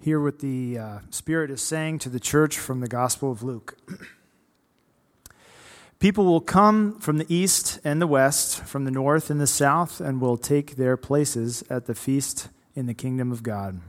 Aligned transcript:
Hear 0.00 0.20
what 0.20 0.38
the 0.38 0.78
uh, 0.78 0.98
Spirit 1.10 1.50
is 1.50 1.60
saying 1.60 1.98
to 2.00 2.08
the 2.08 2.20
church 2.20 2.56
from 2.56 2.80
the 2.80 2.86
Gospel 2.86 3.32
of 3.32 3.42
Luke. 3.42 3.76
People 5.98 6.24
will 6.24 6.40
come 6.40 7.00
from 7.00 7.18
the 7.18 7.26
east 7.34 7.80
and 7.82 8.00
the 8.00 8.06
west, 8.06 8.60
from 8.60 8.84
the 8.84 8.92
north 8.92 9.28
and 9.28 9.40
the 9.40 9.46
south, 9.48 10.00
and 10.00 10.20
will 10.20 10.36
take 10.36 10.76
their 10.76 10.96
places 10.96 11.64
at 11.68 11.86
the 11.86 11.96
feast 11.96 12.48
in 12.76 12.86
the 12.86 12.94
kingdom 12.94 13.32
of 13.32 13.42
God. 13.42 13.80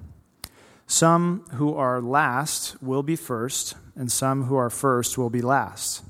Some 0.88 1.46
who 1.54 1.76
are 1.76 2.02
last 2.02 2.82
will 2.82 3.04
be 3.04 3.16
first, 3.16 3.76
and 3.96 4.12
some 4.12 4.46
who 4.46 4.56
are 4.56 4.72
first 4.72 5.16
will 5.16 5.30
be 5.30 5.44
last. 5.44 6.04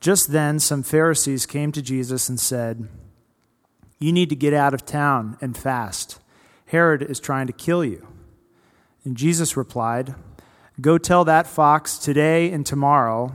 Just 0.00 0.32
then, 0.32 0.58
some 0.58 0.82
Pharisees 0.82 1.46
came 1.46 1.70
to 1.70 1.80
Jesus 1.80 2.28
and 2.28 2.40
said, 2.40 2.88
You 4.00 4.12
need 4.12 4.30
to 4.30 4.36
get 4.36 4.52
out 4.52 4.74
of 4.74 4.84
town 4.84 5.38
and 5.40 5.56
fast. 5.56 6.18
Herod 6.66 7.02
is 7.02 7.20
trying 7.20 7.46
to 7.46 7.52
kill 7.52 7.84
you. 7.84 8.04
And 9.06 9.16
Jesus 9.16 9.56
replied, 9.56 10.14
Go 10.80 10.98
tell 10.98 11.24
that 11.24 11.46
fox 11.46 11.96
today 11.96 12.50
and 12.50 12.66
tomorrow 12.66 13.34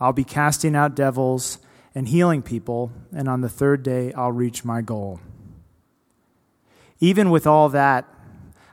I'll 0.00 0.12
be 0.12 0.24
casting 0.24 0.76
out 0.76 0.94
devils 0.94 1.58
and 1.92 2.06
healing 2.06 2.40
people, 2.40 2.92
and 3.12 3.28
on 3.28 3.40
the 3.40 3.48
third 3.48 3.82
day 3.82 4.12
I'll 4.12 4.30
reach 4.30 4.64
my 4.64 4.80
goal. 4.80 5.18
Even 7.00 7.30
with 7.30 7.46
all 7.48 7.68
that, 7.70 8.06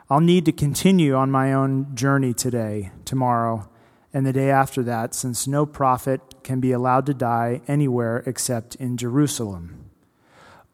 I'll 0.08 0.20
need 0.20 0.46
to 0.46 0.52
continue 0.52 1.16
on 1.16 1.32
my 1.32 1.52
own 1.52 1.96
journey 1.96 2.34
today, 2.34 2.92
tomorrow, 3.06 3.68
and 4.14 4.24
the 4.24 4.34
day 4.34 4.52
after 4.52 4.84
that, 4.84 5.16
since 5.16 5.48
no 5.48 5.66
prophet 5.66 6.22
can 6.44 6.60
be 6.60 6.72
allowed 6.72 7.08
to 7.08 7.14
die 7.16 7.62
anywhere 7.68 8.22
except 8.28 8.76
in 8.76 8.98
Jerusalem. 8.98 9.90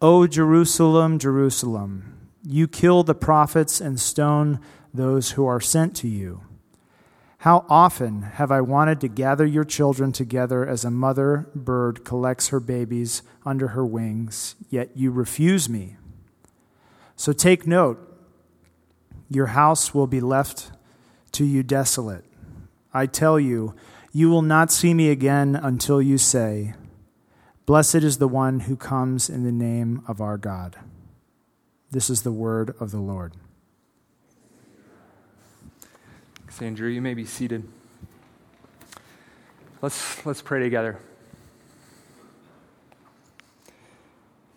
O 0.02 0.28
Jerusalem, 0.28 1.18
Jerusalem, 1.18 2.30
you 2.44 2.68
kill 2.68 3.04
the 3.04 3.16
prophets 3.16 3.80
and 3.80 4.00
stone 4.00 4.60
those 4.94 5.32
who 5.32 5.46
are 5.46 5.62
sent 5.62 5.96
to 5.98 6.08
you. 6.08 6.42
How 7.40 7.66
often 7.70 8.22
have 8.22 8.52
I 8.52 8.62
wanted 8.62 9.02
to 9.02 9.08
gather 9.08 9.46
your 9.46 9.64
children 9.64 10.12
together 10.12 10.68
as 10.68 10.86
a 10.86 10.92
mother 10.92 11.50
bird 11.56 12.06
collects 12.06 12.50
her 12.50 12.60
babies 12.60 13.24
under 13.46 13.70
her 13.70 13.86
wings, 13.86 14.56
yet 14.70 14.92
you 14.96 15.10
refuse 15.10 15.68
me. 15.68 15.98
So 17.16 17.34
take 17.34 17.66
note 17.66 18.08
your 19.28 19.48
house 19.48 19.94
will 19.94 20.08
be 20.08 20.20
left 20.20 20.72
to 21.32 21.46
you 21.46 21.64
desolate. 21.64 22.26
I 22.94 23.06
tell 23.06 23.40
you, 23.40 23.74
you 24.12 24.30
will 24.30 24.42
not 24.42 24.72
see 24.72 24.94
me 24.94 25.10
again 25.10 25.56
until 25.56 26.02
you 26.02 26.18
say, 26.18 26.74
Blessed 27.66 27.96
is 27.96 28.18
the 28.18 28.28
one 28.28 28.62
who 28.62 28.76
comes 28.76 29.30
in 29.30 29.44
the 29.44 29.52
name 29.52 30.04
of 30.08 30.20
our 30.20 30.38
God. 30.38 30.76
This 31.90 32.10
is 32.10 32.24
the 32.24 32.32
word 32.32 32.76
of 32.80 32.92
the 32.92 33.00
Lord. 33.00 33.34
Andrew, 36.60 36.90
you 36.90 37.02
may 37.02 37.14
be 37.14 37.26
seated. 37.26 37.68
Let's, 39.82 40.24
let's 40.26 40.42
pray 40.42 40.60
together. 40.60 41.00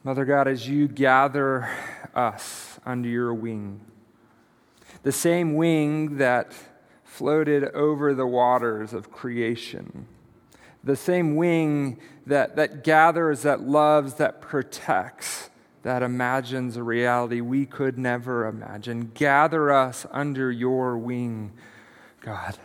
Mother 0.02 0.24
God, 0.24 0.48
as 0.48 0.68
you 0.68 0.88
gather 0.88 1.68
us 2.14 2.78
under 2.84 3.08
your 3.08 3.32
wing, 3.32 3.80
the 5.02 5.12
same 5.12 5.54
wing 5.54 6.18
that 6.18 6.52
floated 7.04 7.64
over 7.74 8.12
the 8.12 8.26
waters 8.26 8.92
of 8.92 9.10
creation, 9.10 10.06
the 10.82 10.96
same 10.96 11.36
wing 11.36 11.98
that, 12.26 12.56
that 12.56 12.84
gathers, 12.84 13.42
that 13.42 13.62
loves, 13.62 14.14
that 14.14 14.42
protects, 14.42 15.48
that 15.84 16.02
imagines 16.02 16.76
a 16.76 16.82
reality 16.82 17.40
we 17.40 17.64
could 17.64 17.96
never 17.96 18.46
imagine. 18.46 19.10
Gather 19.14 19.72
us 19.72 20.06
under 20.10 20.50
your 20.50 20.98
wing 20.98 21.52
God. 22.25 22.56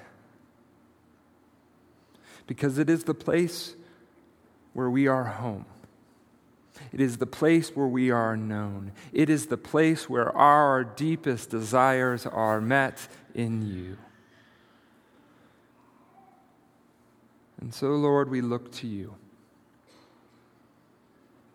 Because 2.48 2.78
it 2.78 2.90
is 2.90 3.04
the 3.04 3.14
place 3.14 3.76
where 4.74 4.90
we 4.90 5.08
are 5.08 5.26
home. 5.26 5.66
It 6.94 7.02
is 7.02 7.18
the 7.18 7.28
place 7.28 7.76
where 7.76 7.88
we 7.88 8.10
are 8.10 8.38
known. 8.38 8.94
It 9.12 9.30
is 9.30 9.48
the 9.48 9.58
place 9.58 10.10
where 10.10 10.36
our 10.36 10.86
deepest 10.86 11.50
desires 11.50 12.26
are 12.26 12.62
met 12.62 13.08
in 13.36 13.62
you. 13.62 13.98
And 17.60 17.74
so, 17.74 17.90
Lord, 17.90 18.30
we 18.30 18.40
look 18.40 18.72
to 18.76 18.88
you. 18.88 19.16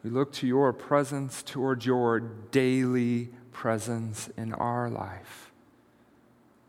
We 0.03 0.11
look 0.11 0.33
to 0.35 0.47
your 0.47 0.75
presence, 0.75 1.43
toward 1.43 1.87
your 1.87 2.21
daily 2.21 3.31
presence 3.51 4.29
in 4.37 4.53
our 4.53 4.91
life 4.91 5.54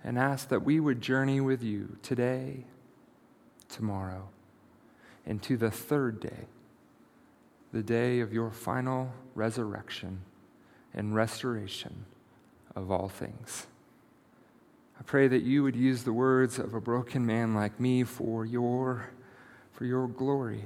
and 0.06 0.20
ask 0.20 0.50
that 0.50 0.64
we 0.64 0.80
would 0.80 1.02
journey 1.02 1.42
with 1.42 1.64
you 1.64 1.98
today, 2.04 2.64
tomorrow, 3.68 4.30
and 5.26 5.42
to 5.42 5.58
the 5.58 5.72
third 5.72 6.20
day, 6.20 6.46
the 7.74 7.82
day 7.82 8.20
of 8.20 8.32
your 8.32 8.52
final 8.52 9.12
resurrection 9.34 10.22
and 10.94 11.16
restoration 11.16 12.06
of 12.76 12.92
all 12.92 13.10
things. 13.10 13.66
I 15.00 15.04
pray 15.04 15.28
that 15.28 15.42
you 15.42 15.64
would 15.64 15.76
use 15.76 16.04
the 16.04 16.14
words 16.14 16.60
of 16.60 16.76
a 16.76 16.80
broken 16.80 17.26
man 17.26 17.56
like 17.56 17.80
me 17.80 18.04
for 18.04 18.46
your, 18.46 19.10
for 19.72 19.86
your 19.86 20.08
glory. 20.08 20.66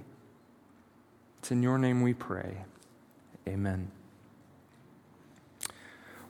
It's 1.40 1.50
in 1.50 1.64
your 1.64 1.78
name 1.78 2.02
we 2.02 2.14
pray. 2.14 2.58
Amen. 3.48 3.90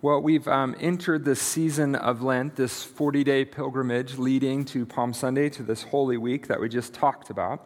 Well, 0.02 0.22
we've 0.22 0.48
um, 0.48 0.78
entered 0.80 1.26
the 1.26 1.36
season 1.36 1.94
of 1.94 2.22
Lent, 2.22 2.56
this 2.56 2.86
40 2.86 3.26
day 3.26 3.44
pilgrimage 3.44 4.18
leading 4.18 4.64
to 4.66 4.86
Palm 4.86 5.12
Sunday, 5.12 5.50
to 5.50 5.62
this 5.62 5.84
Holy 5.84 6.16
Week 6.16 6.48
that 6.48 6.62
we 6.62 6.70
just 6.70 6.94
talked 6.94 7.30
about. 7.30 7.66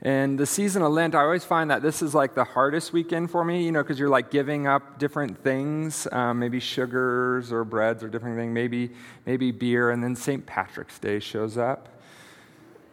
And 0.00 0.38
the 0.38 0.46
season 0.46 0.80
of 0.80 0.90
Lent, 0.92 1.14
I 1.14 1.20
always 1.20 1.44
find 1.44 1.70
that 1.70 1.82
this 1.82 2.00
is 2.00 2.14
like 2.14 2.34
the 2.34 2.44
hardest 2.44 2.94
weekend 2.94 3.30
for 3.30 3.44
me, 3.44 3.62
you 3.62 3.72
know, 3.72 3.82
because 3.82 3.98
you're 3.98 4.08
like 4.08 4.30
giving 4.30 4.66
up 4.66 4.98
different 4.98 5.44
things, 5.44 6.08
um, 6.12 6.38
maybe 6.38 6.60
sugars 6.60 7.52
or 7.52 7.64
breads 7.64 8.02
or 8.02 8.08
different 8.08 8.38
things, 8.38 8.54
maybe, 8.54 8.92
maybe 9.26 9.50
beer, 9.50 9.90
and 9.90 10.02
then 10.02 10.16
St. 10.16 10.46
Patrick's 10.46 10.98
Day 10.98 11.20
shows 11.20 11.58
up. 11.58 11.99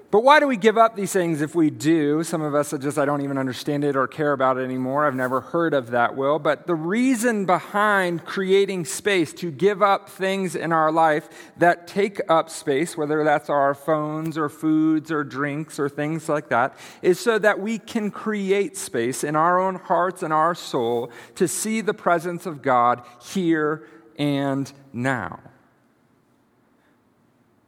But 0.09 0.23
why 0.23 0.39
do 0.39 0.47
we 0.47 0.55
give 0.55 0.77
up 0.77 0.95
these 0.95 1.11
things 1.11 1.41
if 1.41 1.53
we 1.53 1.69
do? 1.69 2.23
Some 2.23 2.41
of 2.41 2.55
us 2.55 2.71
are 2.71 2.77
just, 2.77 2.97
I 2.97 3.03
don't 3.03 3.21
even 3.23 3.37
understand 3.37 3.83
it 3.83 3.97
or 3.97 4.07
care 4.07 4.31
about 4.31 4.57
it 4.57 4.61
anymore. 4.61 5.05
I've 5.05 5.15
never 5.15 5.41
heard 5.41 5.73
of 5.73 5.91
that 5.91 6.15
will. 6.15 6.39
But 6.39 6.65
the 6.65 6.75
reason 6.75 7.45
behind 7.45 8.23
creating 8.23 8.85
space 8.85 9.33
to 9.33 9.51
give 9.51 9.81
up 9.81 10.07
things 10.07 10.55
in 10.55 10.71
our 10.71 10.93
life 10.93 11.51
that 11.57 11.87
take 11.87 12.21
up 12.29 12.49
space, 12.49 12.95
whether 12.95 13.25
that's 13.25 13.49
our 13.49 13.73
phones 13.73 14.37
or 14.37 14.47
foods 14.47 15.11
or 15.11 15.25
drinks 15.25 15.77
or 15.77 15.89
things 15.89 16.29
like 16.29 16.47
that, 16.49 16.77
is 17.01 17.19
so 17.19 17.37
that 17.39 17.59
we 17.59 17.77
can 17.77 18.09
create 18.09 18.77
space 18.77 19.25
in 19.25 19.35
our 19.35 19.59
own 19.59 19.75
hearts 19.75 20.23
and 20.23 20.31
our 20.31 20.55
soul 20.55 21.11
to 21.35 21.49
see 21.49 21.81
the 21.81 21.93
presence 21.93 22.45
of 22.45 22.61
God 22.61 23.03
here 23.21 23.85
and 24.17 24.71
now. 24.93 25.41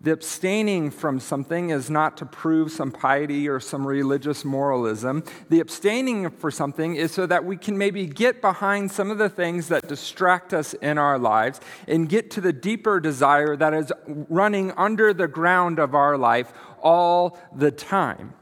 The 0.01 0.13
abstaining 0.13 0.91
from 0.91 1.19
something 1.19 1.71
is 1.71 1.89
not 1.89 2.15
to 2.17 2.25
prove 2.25 2.71
some 2.71 2.89
piety 2.89 3.49
or 3.49 3.59
some 3.59 3.85
religious 3.85 4.45
moralism. 4.45 5.25
The 5.49 5.59
abstaining 5.59 6.29
for 6.29 6.51
something 6.51 6.95
is 6.95 7.11
so 7.11 7.25
that 7.25 7.43
we 7.43 7.57
can 7.57 7.77
maybe 7.77 8.05
get 8.05 8.39
behind 8.39 8.91
some 8.91 9.11
of 9.11 9.17
the 9.17 9.27
things 9.27 9.67
that 9.67 9.89
distract 9.89 10.53
us 10.53 10.73
in 10.75 10.97
our 10.97 11.19
lives 11.19 11.59
and 11.85 12.07
get 12.07 12.31
to 12.31 12.41
the 12.41 12.53
deeper 12.53 13.01
desire 13.01 13.57
that 13.57 13.73
is 13.73 13.91
running 14.07 14.71
under 14.77 15.13
the 15.13 15.27
ground 15.27 15.79
of 15.79 15.93
our 15.93 16.17
life 16.17 16.53
all 16.81 17.37
the 17.53 17.71
time. 17.71 18.33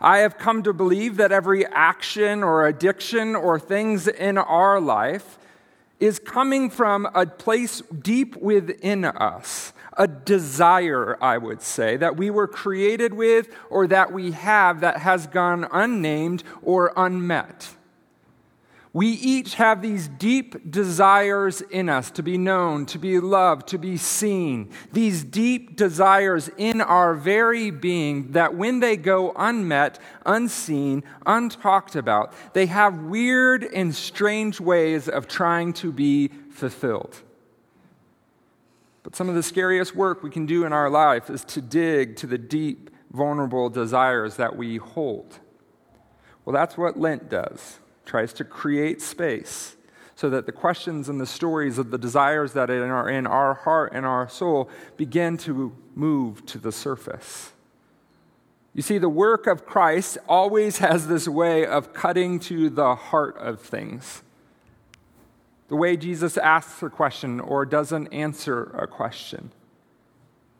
I 0.00 0.18
have 0.18 0.38
come 0.38 0.62
to 0.62 0.72
believe 0.72 1.16
that 1.16 1.32
every 1.32 1.66
action 1.66 2.44
or 2.44 2.68
addiction 2.68 3.34
or 3.34 3.58
things 3.58 4.06
in 4.06 4.38
our 4.38 4.80
life 4.80 5.38
is 6.00 6.18
coming 6.18 6.70
from 6.70 7.08
a 7.14 7.26
place 7.26 7.82
deep 8.02 8.36
within 8.36 9.04
us 9.04 9.72
a 9.98 10.06
desire, 10.06 11.18
I 11.20 11.36
would 11.38 11.60
say, 11.60 11.96
that 11.96 12.16
we 12.16 12.30
were 12.30 12.46
created 12.46 13.12
with 13.12 13.48
or 13.68 13.88
that 13.88 14.12
we 14.12 14.30
have 14.30 14.80
that 14.80 14.98
has 14.98 15.26
gone 15.26 15.66
unnamed 15.72 16.44
or 16.62 16.92
unmet. 16.96 17.74
We 18.98 19.10
each 19.10 19.54
have 19.54 19.80
these 19.80 20.08
deep 20.08 20.72
desires 20.72 21.60
in 21.60 21.88
us 21.88 22.10
to 22.10 22.22
be 22.24 22.36
known, 22.36 22.84
to 22.86 22.98
be 22.98 23.20
loved, 23.20 23.68
to 23.68 23.78
be 23.78 23.96
seen. 23.96 24.72
These 24.92 25.22
deep 25.22 25.76
desires 25.76 26.50
in 26.56 26.80
our 26.80 27.14
very 27.14 27.70
being 27.70 28.32
that 28.32 28.56
when 28.56 28.80
they 28.80 28.96
go 28.96 29.32
unmet, 29.36 30.00
unseen, 30.26 31.04
untalked 31.24 31.94
about, 31.94 32.32
they 32.54 32.66
have 32.66 33.04
weird 33.04 33.62
and 33.62 33.94
strange 33.94 34.60
ways 34.60 35.08
of 35.08 35.28
trying 35.28 35.74
to 35.74 35.92
be 35.92 36.26
fulfilled. 36.50 37.22
But 39.04 39.14
some 39.14 39.28
of 39.28 39.36
the 39.36 39.44
scariest 39.44 39.94
work 39.94 40.24
we 40.24 40.30
can 40.30 40.44
do 40.44 40.64
in 40.64 40.72
our 40.72 40.90
life 40.90 41.30
is 41.30 41.44
to 41.44 41.60
dig 41.60 42.16
to 42.16 42.26
the 42.26 42.36
deep, 42.36 42.90
vulnerable 43.12 43.70
desires 43.70 44.34
that 44.38 44.56
we 44.56 44.78
hold. 44.78 45.38
Well, 46.44 46.52
that's 46.52 46.76
what 46.76 46.98
Lent 46.98 47.30
does. 47.30 47.78
Tries 48.08 48.32
to 48.32 48.44
create 48.44 49.02
space 49.02 49.76
so 50.14 50.30
that 50.30 50.46
the 50.46 50.52
questions 50.52 51.10
and 51.10 51.20
the 51.20 51.26
stories 51.26 51.76
of 51.76 51.90
the 51.90 51.98
desires 51.98 52.54
that 52.54 52.70
are 52.70 53.10
in 53.10 53.26
our 53.26 53.52
heart 53.52 53.92
and 53.92 54.06
our 54.06 54.30
soul 54.30 54.70
begin 54.96 55.36
to 55.36 55.76
move 55.94 56.46
to 56.46 56.56
the 56.56 56.72
surface. 56.72 57.52
You 58.72 58.80
see, 58.80 58.96
the 58.96 59.10
work 59.10 59.46
of 59.46 59.66
Christ 59.66 60.16
always 60.26 60.78
has 60.78 61.06
this 61.06 61.28
way 61.28 61.66
of 61.66 61.92
cutting 61.92 62.40
to 62.40 62.70
the 62.70 62.94
heart 62.94 63.36
of 63.36 63.60
things. 63.60 64.22
The 65.68 65.76
way 65.76 65.98
Jesus 65.98 66.38
asks 66.38 66.82
a 66.82 66.88
question 66.88 67.40
or 67.40 67.66
doesn't 67.66 68.06
answer 68.06 68.74
a 68.74 68.86
question. 68.86 69.52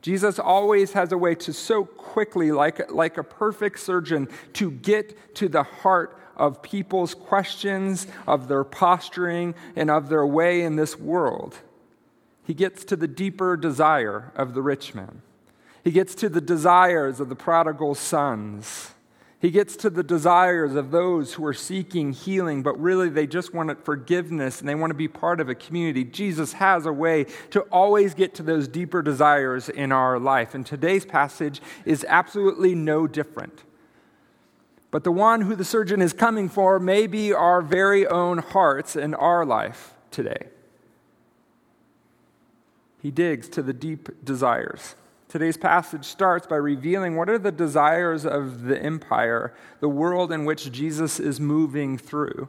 Jesus 0.03 0.39
always 0.39 0.93
has 0.93 1.13
a 1.13 1.19
way 1.19 1.35
to 1.37 1.55
so 1.55 1.87
quickly, 1.87 2.53
like, 2.53 2.93
like 2.93 3.17
a 3.17 3.25
perfect 3.25 3.81
surgeon, 3.81 4.29
to 4.53 4.71
get 4.71 5.35
to 5.37 5.49
the 5.49 5.63
heart 5.63 6.15
of 6.39 6.63
people's 6.63 7.15
questions, 7.15 8.07
of 8.27 8.49
their 8.49 8.65
posturing, 8.65 9.55
and 9.77 9.91
of 9.91 10.09
their 10.09 10.27
way 10.27 10.63
in 10.63 10.77
this 10.77 10.99
world. 10.99 11.59
He 12.45 12.55
gets 12.55 12.85
to 12.85 12.97
the 12.97 13.09
deeper 13.09 13.57
desire 13.57 14.33
of 14.35 14.55
the 14.55 14.63
rich 14.63 14.95
man. 14.95 15.23
He 15.85 15.91
gets 15.91 16.15
to 16.17 16.29
the 16.29 16.41
desires 16.41 17.21
of 17.21 17.29
the 17.29 17.37
prodigal 17.37 17.95
sons. 17.95 18.93
He 19.41 19.51
gets 19.51 19.77
to 19.77 19.91
the 19.91 20.03
desires 20.03 20.75
of 20.75 20.91
those 20.91 21.35
who 21.35 21.47
are 21.47 21.55
seeking 21.55 22.13
healing, 22.13 22.63
but 22.63 22.81
really 22.81 23.09
they 23.09 23.27
just 23.27 23.55
want 23.55 23.85
forgiveness 23.85 24.59
and 24.59 24.69
they 24.69 24.75
want 24.75 24.91
to 24.91 24.97
be 24.97 25.07
part 25.07 25.41
of 25.41 25.49
a 25.49 25.55
community. 25.55 26.03
Jesus 26.03 26.55
has 26.55 26.87
a 26.87 26.93
way 26.93 27.25
to 27.51 27.61
always 27.71 28.15
get 28.15 28.35
to 28.35 28.43
those 28.43 28.67
deeper 28.67 29.01
desires 29.01 29.69
in 29.69 29.93
our 29.93 30.19
life. 30.19 30.55
And 30.55 30.67
today's 30.67 31.05
passage 31.05 31.63
is 31.85 32.05
absolutely 32.09 32.75
no 32.75 33.07
different. 33.07 33.63
But 34.91 35.05
the 35.05 35.13
one 35.13 35.43
who 35.43 35.55
the 35.55 35.65
surgeon 35.65 36.01
is 36.01 36.13
coming 36.13 36.49
for 36.49 36.79
may 36.79 37.07
be 37.07 37.33
our 37.33 37.61
very 37.61 38.07
own 38.07 38.39
hearts 38.39 38.97
and 38.97 39.15
our 39.15 39.45
life 39.45 39.95
today. 40.11 40.49
He 43.03 43.11
digs 43.11 43.49
to 43.51 43.63
the 43.63 43.73
deep 43.73 44.25
desires. 44.25 44.95
Today's 45.29 45.59
passage 45.59 46.07
starts 46.07 46.47
by 46.47 46.57
revealing 46.57 47.17
what 47.17 47.29
are 47.29 47.39
the 47.39 47.53
desires 47.53 48.25
of 48.25 48.63
the 48.63 48.83
empire, 48.83 49.55
the 49.81 49.89
world 49.89 50.33
in 50.33 50.47
which 50.47 50.73
Jesus 50.73 51.21
is 51.21 51.39
moving 51.39 51.99
through. 51.99 52.49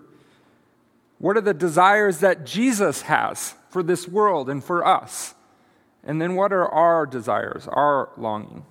What 1.18 1.36
are 1.36 1.42
the 1.42 1.54
desires 1.54 2.20
that 2.20 2.46
Jesus 2.46 3.02
has 3.04 3.56
for 3.70 3.84
this 3.84 4.08
world 4.08 4.50
and 4.50 4.64
for 4.64 4.86
us? 4.88 5.36
And 6.06 6.22
then 6.22 6.36
what 6.36 6.54
are 6.54 6.68
our 6.70 7.06
desires, 7.06 7.68
our 7.68 8.10
longing? 8.16 8.66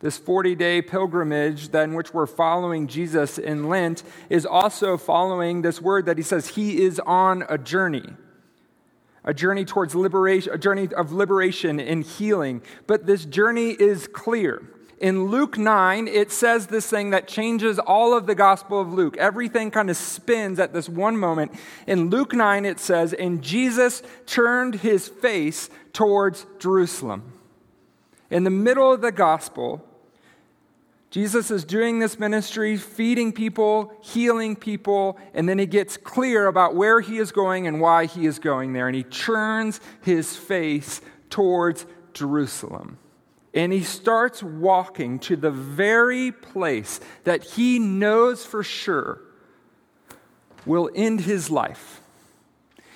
This 0.00 0.16
40 0.16 0.54
day 0.54 0.80
pilgrimage, 0.80 1.68
then, 1.68 1.94
which 1.94 2.14
we're 2.14 2.26
following 2.26 2.86
Jesus 2.86 3.36
in 3.38 3.68
Lent, 3.68 4.02
is 4.30 4.46
also 4.46 4.96
following 4.96 5.60
this 5.60 5.80
word 5.80 6.06
that 6.06 6.16
he 6.16 6.22
says 6.22 6.48
he 6.48 6.82
is 6.82 6.98
on 7.00 7.44
a 7.50 7.58
journey. 7.58 8.14
A 9.24 9.34
journey 9.34 9.66
towards 9.66 9.94
liberation, 9.94 10.54
a 10.54 10.58
journey 10.58 10.88
of 10.94 11.12
liberation 11.12 11.78
and 11.78 12.02
healing. 12.02 12.62
But 12.86 13.04
this 13.04 13.26
journey 13.26 13.72
is 13.72 14.08
clear. 14.08 14.62
In 14.98 15.24
Luke 15.26 15.58
9, 15.58 16.08
it 16.08 16.32
says 16.32 16.66
this 16.66 16.88
thing 16.88 17.10
that 17.10 17.28
changes 17.28 17.78
all 17.78 18.16
of 18.16 18.26
the 18.26 18.34
Gospel 18.34 18.80
of 18.80 18.92
Luke. 18.94 19.18
Everything 19.18 19.70
kind 19.70 19.90
of 19.90 19.98
spins 19.98 20.58
at 20.58 20.72
this 20.72 20.88
one 20.88 21.18
moment. 21.18 21.52
In 21.86 22.08
Luke 22.08 22.32
9, 22.32 22.64
it 22.64 22.80
says, 22.80 23.12
And 23.12 23.42
Jesus 23.42 24.02
turned 24.24 24.76
his 24.76 25.08
face 25.08 25.68
towards 25.92 26.46
Jerusalem. 26.58 27.32
In 28.30 28.44
the 28.44 28.50
middle 28.50 28.92
of 28.92 29.00
the 29.00 29.12
Gospel, 29.12 29.86
Jesus 31.10 31.50
is 31.50 31.64
doing 31.64 31.98
this 31.98 32.20
ministry, 32.20 32.76
feeding 32.76 33.32
people, 33.32 33.92
healing 34.00 34.54
people, 34.54 35.18
and 35.34 35.48
then 35.48 35.58
he 35.58 35.66
gets 35.66 35.96
clear 35.96 36.46
about 36.46 36.76
where 36.76 37.00
he 37.00 37.18
is 37.18 37.32
going 37.32 37.66
and 37.66 37.80
why 37.80 38.06
he 38.06 38.26
is 38.26 38.38
going 38.38 38.72
there. 38.72 38.86
And 38.86 38.94
he 38.94 39.02
turns 39.02 39.80
his 40.02 40.36
face 40.36 41.00
towards 41.28 41.84
Jerusalem. 42.14 42.98
And 43.52 43.72
he 43.72 43.82
starts 43.82 44.40
walking 44.40 45.18
to 45.20 45.34
the 45.34 45.50
very 45.50 46.30
place 46.30 47.00
that 47.24 47.42
he 47.42 47.80
knows 47.80 48.44
for 48.44 48.62
sure 48.62 49.20
will 50.64 50.90
end 50.94 51.22
his 51.22 51.50
life. 51.50 52.00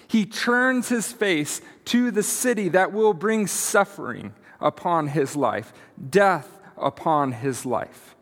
He 0.07 0.25
turns 0.25 0.89
his 0.89 1.13
face 1.13 1.61
to 1.87 2.13
the 2.13 2.23
city 2.23 2.69
that 2.69 2.93
will 2.93 3.15
bring 3.15 3.49
suffering 3.49 4.33
upon 4.61 5.09
his 5.09 5.35
life, 5.35 5.73
death 6.11 6.54
upon 6.77 7.33
his 7.33 7.65
life. 7.65 8.15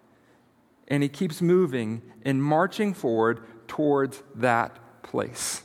And 0.88 1.02
he 1.02 1.08
keeps 1.08 1.40
moving 1.40 2.02
and 2.24 2.42
marching 2.42 2.94
forward 2.94 3.40
towards 3.66 4.22
that 4.34 4.78
place. 5.02 5.62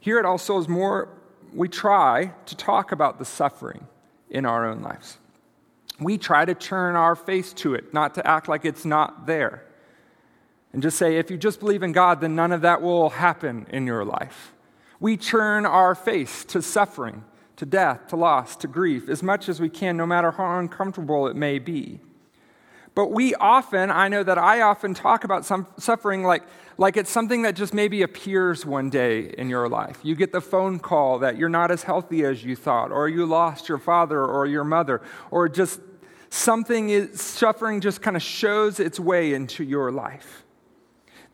Here 0.00 0.18
at 0.18 0.24
All 0.24 0.38
Souls 0.38 0.68
More, 0.68 1.08
we 1.52 1.68
try 1.68 2.32
to 2.46 2.56
talk 2.56 2.92
about 2.92 3.18
the 3.18 3.24
suffering 3.24 3.86
in 4.30 4.44
our 4.44 4.66
own 4.66 4.82
lives. 4.82 5.18
We 6.00 6.18
try 6.18 6.44
to 6.44 6.54
turn 6.54 6.96
our 6.96 7.14
face 7.14 7.52
to 7.54 7.74
it, 7.74 7.94
not 7.94 8.14
to 8.14 8.26
act 8.26 8.48
like 8.48 8.64
it's 8.64 8.84
not 8.84 9.26
there. 9.26 9.64
And 10.72 10.82
just 10.82 10.98
say, 10.98 11.16
if 11.16 11.30
you 11.30 11.36
just 11.36 11.60
believe 11.60 11.84
in 11.84 11.92
God, 11.92 12.20
then 12.20 12.34
none 12.34 12.50
of 12.50 12.62
that 12.62 12.82
will 12.82 13.10
happen 13.10 13.66
in 13.70 13.86
your 13.86 14.04
life. 14.04 14.52
We 14.98 15.16
turn 15.16 15.66
our 15.66 15.94
face 15.94 16.44
to 16.46 16.60
suffering 16.60 17.24
to 17.56 17.66
death, 17.66 18.08
to 18.08 18.16
loss, 18.16 18.56
to 18.56 18.66
grief, 18.66 19.08
as 19.08 19.22
much 19.22 19.48
as 19.48 19.60
we 19.60 19.68
can, 19.68 19.96
no 19.96 20.06
matter 20.06 20.30
how 20.32 20.58
uncomfortable 20.58 21.26
it 21.26 21.36
may 21.36 21.58
be. 21.58 22.00
But 22.94 23.10
we 23.10 23.34
often, 23.34 23.90
I 23.90 24.08
know 24.08 24.22
that 24.22 24.38
I 24.38 24.60
often 24.60 24.94
talk 24.94 25.24
about 25.24 25.44
some 25.44 25.66
suffering 25.78 26.22
like, 26.22 26.44
like 26.78 26.96
it's 26.96 27.10
something 27.10 27.42
that 27.42 27.56
just 27.56 27.74
maybe 27.74 28.02
appears 28.02 28.64
one 28.64 28.88
day 28.88 29.34
in 29.36 29.48
your 29.48 29.68
life. 29.68 29.98
You 30.02 30.14
get 30.14 30.30
the 30.30 30.40
phone 30.40 30.78
call 30.78 31.18
that 31.20 31.36
you're 31.36 31.48
not 31.48 31.70
as 31.70 31.82
healthy 31.82 32.24
as 32.24 32.44
you 32.44 32.54
thought, 32.54 32.92
or 32.92 33.08
you 33.08 33.26
lost 33.26 33.68
your 33.68 33.78
father 33.78 34.24
or 34.24 34.46
your 34.46 34.64
mother, 34.64 35.02
or 35.32 35.48
just 35.48 35.80
something 36.30 36.90
is 36.90 37.20
suffering 37.20 37.80
just 37.80 38.00
kind 38.00 38.16
of 38.16 38.22
shows 38.22 38.78
its 38.78 39.00
way 39.00 39.34
into 39.34 39.64
your 39.64 39.90
life. 39.90 40.43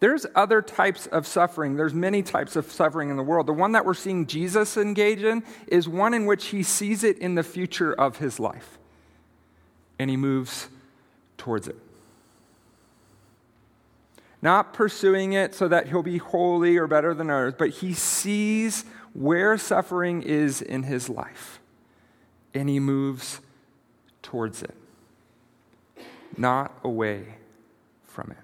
There's 0.01 0.25
other 0.35 0.63
types 0.63 1.07
of 1.07 1.27
suffering. 1.27 1.77
There's 1.77 1.93
many 1.93 2.23
types 2.23 2.57
of 2.57 2.73
suffering 2.73 3.11
in 3.11 3.17
the 3.19 3.23
world. 3.23 3.47
The 3.47 3.53
one 3.53 3.73
that 3.73 3.85
we're 3.85 3.93
seeing 3.93 4.27
Jesus 4.27 4.79
engage 4.79 5.23
in 5.23 5.45
is 5.67 5.87
one 5.87 6.15
in 6.15 6.25
which 6.25 6.47
he 6.47 6.63
sees 6.63 7.05
it 7.05 7.19
in 7.19 7.35
the 7.35 7.43
future 7.43 7.93
of 7.93 8.17
his 8.17 8.41
life. 8.41 8.79
And 9.99 10.09
he 10.09 10.17
moves 10.17 10.69
towards 11.37 11.69
it. 11.69 11.77
Not 14.41 14.73
pursuing 14.73 15.35
it 15.35 15.55
so 15.55 15.69
that 15.69 15.89
he'll 15.89 16.03
be 16.03 16.17
holy 16.17 16.79
or 16.79 16.87
better 16.87 17.13
than 17.13 17.29
others, 17.29 17.55
but 17.59 17.69
he 17.69 17.93
sees 17.93 18.87
where 19.13 19.59
suffering 19.59 20.23
is 20.23 20.63
in 20.63 20.85
his 20.85 21.11
life. 21.11 21.61
And 22.55 22.71
he 22.71 22.81
moves 22.81 23.41
towards 24.23 24.63
it, 24.63 24.75
not 26.39 26.73
away 26.83 27.35
from 28.05 28.31
it. 28.31 28.39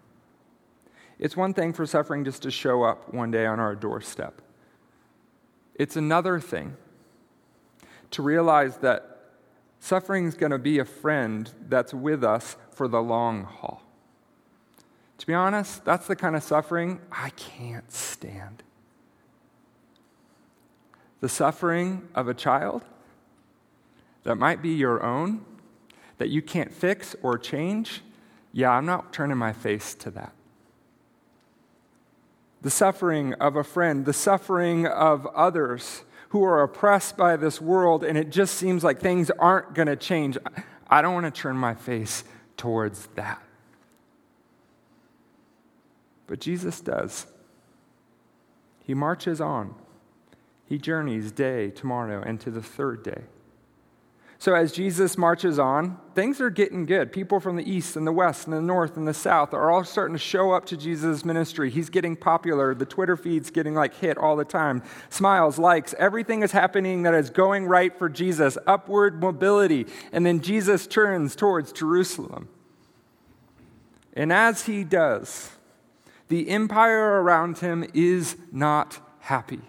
It's 1.18 1.37
one 1.37 1.54
thing 1.54 1.73
for 1.73 1.87
suffering 1.87 2.25
just 2.25 2.42
to 2.42 2.50
show 2.50 2.82
up 2.82 3.12
one 3.12 3.30
day 3.30 3.46
on 3.46 3.58
our 3.58 3.75
doorstep. 3.75 4.42
It's 5.75 5.96
another 5.96 6.40
thing 6.40 6.76
to 8.11 8.23
realize 8.23 8.78
that 8.78 9.18
suffering 9.80 10.26
is 10.26 10.35
going 10.35 10.52
to 10.52 10.58
be 10.58 10.78
a 10.78 10.85
friend 10.85 11.50
that's 11.68 11.94
with 11.94 12.23
us 12.23 12.56
for 12.70 12.88
the 12.88 13.00
long 13.00 13.44
haul. 13.44 13.82
To 15.18 15.26
be 15.26 15.35
honest, 15.35 15.85
that's 15.85 16.06
the 16.06 16.16
kind 16.16 16.37
of 16.37 16.42
suffering 16.42 17.00
I 17.11 17.30
can't 17.30 17.90
stand. 17.90 18.62
The 21.20 21.28
suffering 21.28 22.08
of 22.14 22.28
a 22.28 22.35
child 22.35 22.85
that 24.25 24.37
might 24.37 24.61
be 24.61 24.70
your 24.70 25.02
own, 25.02 25.44
that 26.18 26.28
you 26.28 26.42
can't 26.42 26.73
fix 26.73 27.16
or 27.23 27.38
change, 27.38 28.02
yeah, 28.52 28.70
I'm 28.70 28.85
not 28.85 29.12
turning 29.12 29.38
my 29.38 29.52
face 29.54 29.94
to 29.94 30.11
that 30.11 30.32
the 32.62 32.70
suffering 32.70 33.34
of 33.34 33.56
a 33.56 33.64
friend, 33.64 34.04
the 34.04 34.12
suffering 34.12 34.86
of 34.86 35.26
others 35.28 36.02
who 36.30 36.42
are 36.42 36.62
oppressed 36.62 37.16
by 37.16 37.36
this 37.36 37.60
world, 37.60 38.02
and 38.02 38.18
it 38.18 38.30
just 38.30 38.54
seems 38.54 38.82
like 38.82 39.00
things 39.00 39.30
aren't 39.38 39.75
going 39.75 39.88
to 39.88 39.96
change. 39.96 40.36
I 40.88 41.02
don't 41.02 41.14
want 41.14 41.32
to 41.32 41.40
turn 41.40 41.56
my 41.56 41.75
face 41.75 42.25
towards 42.56 43.06
that. 43.14 43.42
But 46.26 46.40
Jesus 46.40 46.80
does. 46.80 47.26
He 48.84 48.94
marches 48.94 49.40
on. 49.40 49.75
He 50.68 50.78
journeys 50.78 51.30
day, 51.30 51.70
tomorrow, 51.70 52.22
and 52.22 52.40
to 52.40 52.50
the 52.50 52.62
third 52.62 53.02
day. 53.04 53.22
So, 54.38 54.55
as 54.55 54.71
Jesus 54.71 55.16
marches 55.16 55.59
on, 55.59 55.99
things 56.14 56.43
are 56.43 56.50
getting 56.50 56.85
good. 56.85 57.11
People 57.11 57.40
from 57.40 57.57
the 57.57 57.69
east 57.69 57.97
and 57.97 58.07
the 58.07 58.12
west 58.12 58.47
and 58.47 58.55
the 58.55 58.61
north 58.61 58.99
and 58.99 59.09
the 59.09 59.14
south 59.14 59.55
are 59.55 59.71
all 59.71 59.83
starting 59.83 60.14
to 60.14 60.23
show 60.23 60.52
up 60.52 60.66
to 60.66 60.76
Jesus' 60.76 61.25
ministry. 61.25 61.71
He's 61.71 61.88
getting 61.88 62.16
popular. 62.16 62.75
The 62.75 62.85
Twitter 62.85 63.16
feed's 63.16 63.50
getting 63.50 63.75
like 63.75 63.95
hit 63.95 64.19
all 64.19 64.37
the 64.37 64.45
time. 64.45 64.83
Smiles, 65.09 65.59
likes, 65.59 65.95
everything 65.99 66.43
is 66.43 66.52
happening 66.52 67.02
that 67.05 67.14
is 67.14 67.31
going 67.31 67.64
right 67.64 67.99
for 67.99 68.11
Jesus. 68.11 68.59
Upward 68.66 69.21
mobility. 69.21 69.87
And 70.12 70.26
then 70.26 70.40
Jesus 70.40 70.87
turns 70.87 71.35
towards 71.35 71.73
Jerusalem. 71.73 72.49
And 74.12 74.33
as 74.33 74.66
he 74.66 74.85
does, 74.85 75.50
The 76.28 76.49
empire 76.50 77.23
around 77.23 77.59
him 77.59 77.88
is 77.95 78.37
not 78.50 78.99
happy. 79.21 79.61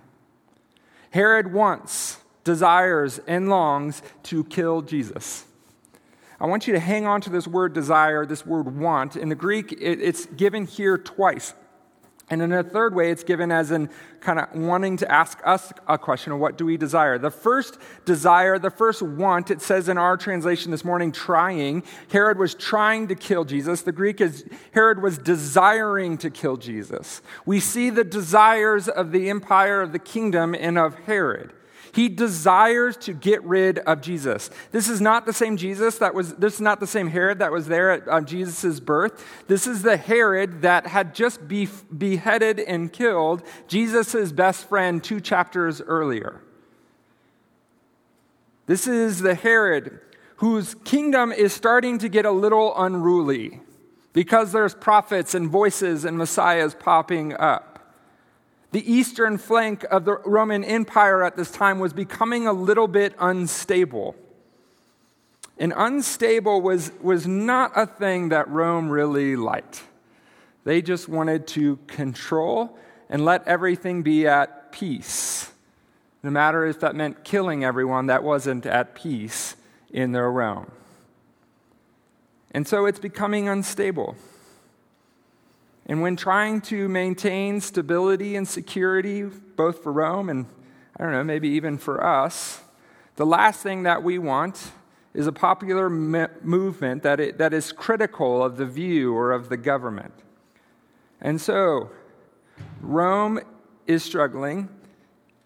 Herod 1.12 1.54
wants, 1.54 2.18
desires, 2.48 3.20
and 3.28 3.50
longs 3.50 4.02
to 4.24 4.46
kill 4.46 4.82
Jesus. 4.82 5.46
I 6.40 6.46
want 6.46 6.66
you 6.66 6.74
to 6.74 6.80
hang 6.80 7.06
on 7.06 7.20
to 7.22 7.30
this 7.30 7.46
word 7.48 7.74
desire, 7.74 8.26
this 8.26 8.46
word 8.46 8.78
want. 8.78 9.18
In 9.18 9.28
the 9.28 9.36
Greek, 9.36 9.76
it's 9.80 10.26
given 10.28 10.66
here 10.66 10.98
twice. 10.98 11.54
And 12.30 12.42
in 12.42 12.52
a 12.52 12.64
third 12.64 12.94
way, 12.94 13.10
it's 13.12 13.24
given 13.24 13.52
as 13.52 13.72
in 13.72 13.90
kind 14.20 14.40
of 14.40 14.54
wanting 14.54 14.98
to 14.98 15.10
ask 15.10 15.40
us 15.46 15.72
a 15.88 15.98
question 15.98 16.34
of 16.34 16.40
what 16.40 16.58
do 16.58 16.66
we 16.66 16.76
desire. 16.76 17.18
The 17.18 17.32
first 17.32 17.78
desire, 18.06 18.60
the 18.60 18.70
first 18.70 19.02
want, 19.02 19.50
it 19.50 19.62
says 19.62 19.88
in 19.88 19.98
our 19.98 20.18
translation 20.18 20.72
this 20.72 20.84
morning, 20.84 21.12
trying. 21.12 21.84
Herod 22.12 22.38
was 22.38 22.54
trying 22.54 23.08
to 23.08 23.16
kill 23.16 23.46
Jesus. 23.46 23.82
The 23.82 23.94
Greek 23.94 24.20
is 24.20 24.44
Herod 24.74 25.02
was 25.02 25.18
desiring 25.18 26.18
to 26.18 26.30
kill 26.30 26.58
Jesus. 26.58 27.22
We 27.46 27.62
see 27.62 27.90
the 27.90 28.04
desires 28.04 28.90
of 28.90 29.12
the 29.12 29.30
empire 29.30 29.82
of 29.82 29.92
the 29.92 30.00
kingdom 30.00 30.54
and 30.54 30.78
of 30.78 30.96
Herod. 31.06 31.54
He 31.94 32.10
desires 32.10 32.98
to 32.98 33.14
get 33.14 33.44
rid 33.44 33.80
of 33.80 34.02
Jesus. 34.02 34.50
This 34.72 34.90
is 34.90 35.02
not 35.02 35.26
the 35.26 35.34
same 35.34 35.58
Jesus 35.58 35.98
that 36.00 36.14
was, 36.14 36.36
this 36.36 36.56
is 36.56 36.62
not 36.62 36.80
the 36.80 36.88
same 36.88 37.08
Herod 37.08 37.40
that 37.40 37.52
was 37.52 37.68
there 37.68 37.92
at 37.92 38.08
uh, 38.08 38.22
Jesus' 38.22 38.80
birth. 38.80 39.26
This 39.48 39.68
is 39.68 39.82
the 39.82 39.98
Herod 39.98 40.62
that 40.62 40.88
had 40.88 41.16
just 41.16 41.48
be, 41.48 41.68
beheaded 41.96 42.60
and 42.60 42.92
killed 42.92 43.44
Jesus' 43.68 44.32
best 44.32 44.68
friend 44.68 45.04
two 45.04 45.20
chapters 45.20 45.82
earlier. 45.82 46.42
This 48.66 48.88
is 48.88 49.20
the 49.20 49.36
Herod 49.36 50.00
whose 50.38 50.76
kingdom 50.84 51.32
is 51.32 51.54
starting 51.54 51.98
to 52.00 52.10
get 52.10 52.26
a 52.26 52.32
little 52.32 52.74
unruly 52.78 53.62
because 54.14 54.52
there's 54.52 54.76
prophets 54.76 55.34
and 55.34 55.50
voices 55.50 56.06
and 56.06 56.18
messiahs 56.18 56.76
popping 56.76 57.34
up. 57.34 57.77
The 58.72 58.92
eastern 58.92 59.38
flank 59.38 59.86
of 59.90 60.06
the 60.06 60.18
Roman 60.26 60.64
Empire 60.64 61.24
at 61.24 61.36
this 61.36 61.52
time 61.52 61.80
was 61.80 61.94
becoming 61.94 62.48
a 62.48 62.54
little 62.54 62.88
bit 62.88 63.16
unstable. 63.20 64.16
And 65.58 65.74
unstable 65.76 66.62
was, 66.62 66.92
was 67.02 67.26
not 67.26 67.72
a 67.76 67.86
thing 67.86 68.30
that 68.30 68.48
Rome 68.50 68.90
really 68.90 69.36
liked. 69.36 69.84
They 70.66 70.82
just 70.82 71.08
wanted 71.08 71.48
to 71.48 71.78
control 71.88 72.78
and 73.10 73.24
let 73.24 73.48
everything 73.48 74.04
be 74.04 74.28
at 74.28 74.72
peace. 74.72 75.52
No 76.22 76.30
matter 76.30 76.66
if 76.66 76.82
that 76.82 76.96
meant 76.96 77.24
killing 77.24 77.64
everyone 77.64 78.08
that 78.08 78.24
wasn't 78.24 78.66
at 78.66 78.94
peace 78.94 79.56
in 79.90 80.12
their 80.12 80.30
realm. 80.30 80.70
And 82.52 82.68
so 82.68 82.86
it's 82.86 83.00
becoming 83.00 83.48
unstable. 83.48 84.16
And 85.88 86.02
when 86.02 86.18
trying 86.18 86.60
to 86.62 86.90
maintain 86.90 87.62
stability 87.62 88.36
and 88.36 88.46
security, 88.46 89.24
both 89.24 89.82
for 89.82 89.92
Rome 89.92 90.30
and, 90.30 90.46
I 90.98 91.04
don't 91.04 91.14
know, 91.14 91.24
maybe 91.24 91.48
even 91.50 91.78
for 91.78 92.04
us, 92.04 92.62
the 93.16 93.26
last 93.26 93.64
thing 93.64 93.84
that 93.84 94.04
we 94.04 94.20
want 94.20 94.72
is 95.14 95.28
a 95.28 95.32
popular 95.32 95.90
me- 95.90 96.28
movement 96.44 97.04
that, 97.04 97.20
it, 97.22 97.38
that 97.38 97.54
is 97.54 97.72
critical 97.72 98.44
of 98.44 98.58
the 98.58 98.66
view 98.66 99.16
or 99.16 99.32
of 99.32 99.48
the 99.48 99.58
government. 99.58 100.14
And 101.22 101.40
so, 101.40 101.90
Rome 102.82 103.40
is 103.88 104.04
struggling. 104.04 104.70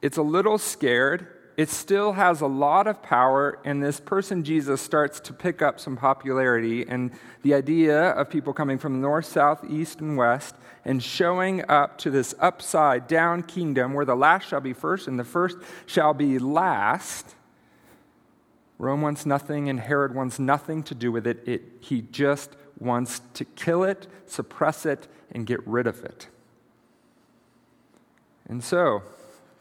It's 0.02 0.18
a 0.18 0.24
little 0.24 0.58
scared 0.58 1.28
it 1.62 1.70
still 1.70 2.14
has 2.14 2.42
a 2.42 2.48
lot 2.48 2.88
of 2.88 3.04
power, 3.04 3.60
and 3.64 3.84
this 3.84 4.00
person, 4.00 4.44
Jesus, 4.44 4.82
starts 4.82 5.20
to 5.20 5.32
pick 5.32 5.62
up 5.62 5.80
some 5.80 5.96
popularity. 5.96 6.88
And 6.88 7.12
the 7.44 7.54
idea 7.54 8.10
of 8.10 8.32
people 8.32 8.52
coming 8.52 8.80
from 8.80 9.00
north, 9.00 9.26
south, 9.26 9.64
east, 9.70 10.02
and 10.02 10.18
west 10.18 10.56
and 10.84 11.04
showing 11.04 11.64
up 11.70 12.00
to 12.00 12.10
this 12.10 12.34
upside 12.40 13.06
down 13.08 13.44
kingdom 13.44 13.94
where 13.94 14.06
the 14.06 14.16
last 14.16 14.48
shall 14.48 14.60
be 14.60 14.74
first 14.74 15.08
and 15.08 15.20
the 15.20 15.24
first 15.24 15.56
shall 15.86 16.16
be 16.16 16.40
last. 16.40 17.36
Rome 18.80 19.02
wants 19.04 19.28
nothing, 19.28 19.70
and 19.70 19.80
Herod 19.80 20.16
wants 20.16 20.40
nothing 20.40 20.82
to 20.82 20.96
do 20.96 21.12
with 21.12 21.28
it. 21.28 21.48
it 21.48 21.62
he 21.82 22.02
just 22.02 22.56
wants 22.80 23.22
to 23.36 23.46
kill 23.46 23.84
it, 23.84 24.08
suppress 24.26 24.88
it, 24.88 25.08
and 25.32 25.46
get 25.46 25.66
rid 25.68 25.86
of 25.86 26.04
it. 26.04 26.28
And 28.48 28.64
so, 28.64 29.04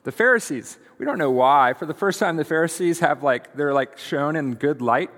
the 0.03 0.13
Pharisees, 0.13 0.79
we 0.99 1.07
don't 1.07 1.19
know 1.19 1.31
why. 1.31 1.75
For 1.75 1.87
the 1.87 1.95
first 1.95 2.19
time, 2.19 2.37
the 2.37 2.45
Pharisees 2.45 3.01
have 3.01 3.23
like, 3.23 3.55
they're 3.55 3.75
like 3.75 3.99
shown 3.99 4.37
in 4.37 4.55
good 4.55 4.81
light. 4.81 5.11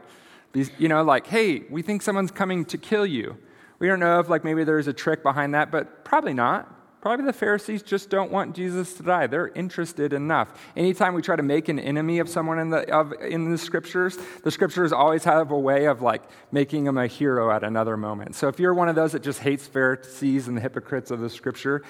These, 0.52 0.70
you 0.78 0.88
know, 0.88 1.02
like, 1.02 1.26
hey, 1.26 1.64
we 1.70 1.82
think 1.82 2.02
someone's 2.02 2.30
coming 2.30 2.64
to 2.66 2.78
kill 2.78 3.06
you. 3.06 3.36
We 3.78 3.88
don't 3.88 4.00
know 4.00 4.20
if 4.20 4.28
like 4.28 4.44
maybe 4.44 4.64
there's 4.64 4.86
a 4.86 4.92
trick 4.92 5.22
behind 5.22 5.54
that, 5.54 5.70
but 5.70 6.04
probably 6.04 6.34
not. 6.34 7.00
Probably 7.00 7.26
the 7.26 7.32
Pharisees 7.32 7.82
just 7.82 8.10
don't 8.10 8.30
want 8.30 8.54
Jesus 8.54 8.94
to 8.94 9.02
die. 9.02 9.26
They're 9.26 9.48
interested 9.48 10.12
enough. 10.12 10.56
Anytime 10.76 11.14
we 11.14 11.22
try 11.22 11.34
to 11.34 11.42
make 11.42 11.68
an 11.68 11.80
enemy 11.80 12.20
of 12.20 12.28
someone 12.28 12.60
in 12.60 12.70
the, 12.70 12.88
of, 12.94 13.12
in 13.14 13.50
the 13.50 13.58
scriptures, 13.58 14.16
the 14.44 14.52
scriptures 14.52 14.92
always 14.92 15.24
have 15.24 15.50
a 15.50 15.58
way 15.58 15.86
of 15.86 16.00
like 16.00 16.22
making 16.52 16.84
them 16.84 16.98
a 16.98 17.08
hero 17.08 17.50
at 17.50 17.64
another 17.64 17.96
moment. 17.96 18.36
So 18.36 18.46
if 18.46 18.60
you're 18.60 18.72
one 18.72 18.88
of 18.88 18.94
those 18.94 19.12
that 19.12 19.22
just 19.24 19.40
hates 19.40 19.66
Pharisees 19.66 20.46
and 20.46 20.56
the 20.56 20.60
hypocrites 20.60 21.10
of 21.10 21.18
the 21.18 21.28
scripture, 21.28 21.82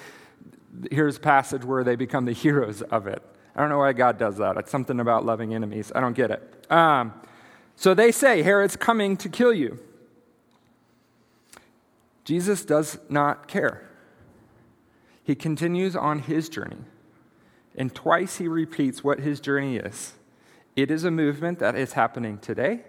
here's 0.91 1.17
a 1.17 1.19
passage 1.19 1.63
where 1.63 1.83
they 1.83 1.95
become 1.95 2.25
the 2.25 2.33
heroes 2.33 2.81
of 2.81 3.07
it. 3.07 3.21
I 3.55 3.59
don't 3.59 3.69
know 3.69 3.79
why 3.79 3.93
God 3.93 4.17
does 4.17 4.37
that. 4.37 4.57
It's 4.57 4.71
something 4.71 4.99
about 4.99 5.25
loving 5.25 5.53
enemies. 5.53 5.91
I 5.93 5.99
don't 5.99 6.15
get 6.15 6.31
it. 6.31 6.71
Um, 6.71 7.13
so 7.75 7.93
they 7.93 8.11
say, 8.11 8.41
Herod's 8.41 8.75
coming 8.75 9.17
to 9.17 9.29
kill 9.29 9.53
you. 9.53 9.79
Jesus 12.23 12.65
does 12.65 12.97
not 13.09 13.47
care. 13.47 13.87
He 15.23 15.35
continues 15.35 15.95
on 15.95 16.19
his 16.19 16.49
journey. 16.49 16.77
And 17.75 17.93
twice 17.93 18.37
he 18.37 18.47
repeats 18.47 19.03
what 19.03 19.19
his 19.19 19.39
journey 19.39 19.77
is. 19.77 20.13
It 20.75 20.89
is 20.89 21.03
a 21.03 21.11
movement 21.11 21.59
that 21.59 21.75
is 21.75 21.93
happening 21.93 22.37
today. 22.39 22.81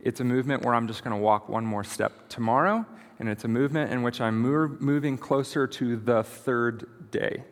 It's 0.00 0.20
a 0.20 0.24
movement 0.24 0.64
where 0.64 0.74
I'm 0.74 0.86
just 0.86 1.02
going 1.02 1.16
to 1.16 1.22
walk 1.22 1.48
one 1.48 1.64
more 1.64 1.84
step 1.84 2.28
tomorrow. 2.28 2.84
And 3.18 3.28
it's 3.28 3.44
a 3.44 3.48
movement 3.48 3.92
in 3.92 4.02
which 4.02 4.20
I'm 4.20 4.38
moving 4.38 5.16
closer 5.16 5.66
to 5.66 5.96
the 5.96 6.22
third 6.22 6.88
day. 7.10 7.44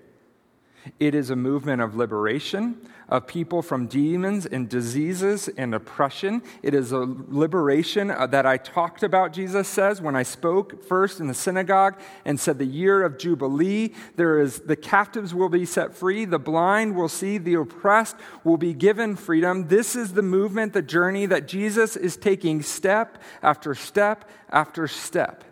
It 1.00 1.14
is 1.14 1.30
a 1.30 1.36
movement 1.36 1.80
of 1.80 1.96
liberation 1.96 2.76
of 3.08 3.26
people 3.26 3.62
from 3.62 3.86
demons 3.86 4.46
and 4.46 4.68
diseases 4.68 5.48
and 5.48 5.74
oppression. 5.74 6.42
It 6.62 6.74
is 6.74 6.92
a 6.92 6.98
liberation 6.98 8.10
uh, 8.10 8.26
that 8.28 8.46
I 8.46 8.56
talked 8.56 9.02
about, 9.02 9.32
Jesus 9.32 9.68
says, 9.68 10.00
when 10.00 10.16
I 10.16 10.22
spoke 10.22 10.84
first 10.84 11.20
in 11.20 11.26
the 11.26 11.34
synagogue 11.34 11.98
and 12.24 12.40
said, 12.40 12.58
The 12.58 12.64
year 12.64 13.02
of 13.02 13.18
Jubilee. 13.18 13.94
There 14.16 14.40
is 14.40 14.60
the 14.60 14.76
captives 14.76 15.34
will 15.34 15.48
be 15.48 15.66
set 15.66 15.94
free, 15.94 16.24
the 16.24 16.38
blind 16.38 16.96
will 16.96 17.08
see, 17.08 17.38
the 17.38 17.54
oppressed 17.54 18.16
will 18.42 18.56
be 18.56 18.74
given 18.74 19.16
freedom. 19.16 19.68
This 19.68 19.96
is 19.96 20.12
the 20.12 20.22
movement, 20.22 20.72
the 20.72 20.82
journey 20.82 21.26
that 21.26 21.46
Jesus 21.46 21.96
is 21.96 22.16
taking 22.16 22.62
step 22.62 23.22
after 23.42 23.74
step 23.74 24.28
after 24.50 24.88
step. 24.88 25.44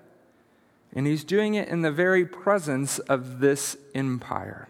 And 0.95 1.07
he's 1.07 1.25
doing 1.25 1.55
it 1.55 1.69
in 1.69 1.83
the 1.83 1.93
very 1.93 2.27
presence 2.27 2.99
of 2.99 3.41
this 3.41 3.77
empire. 3.95 4.69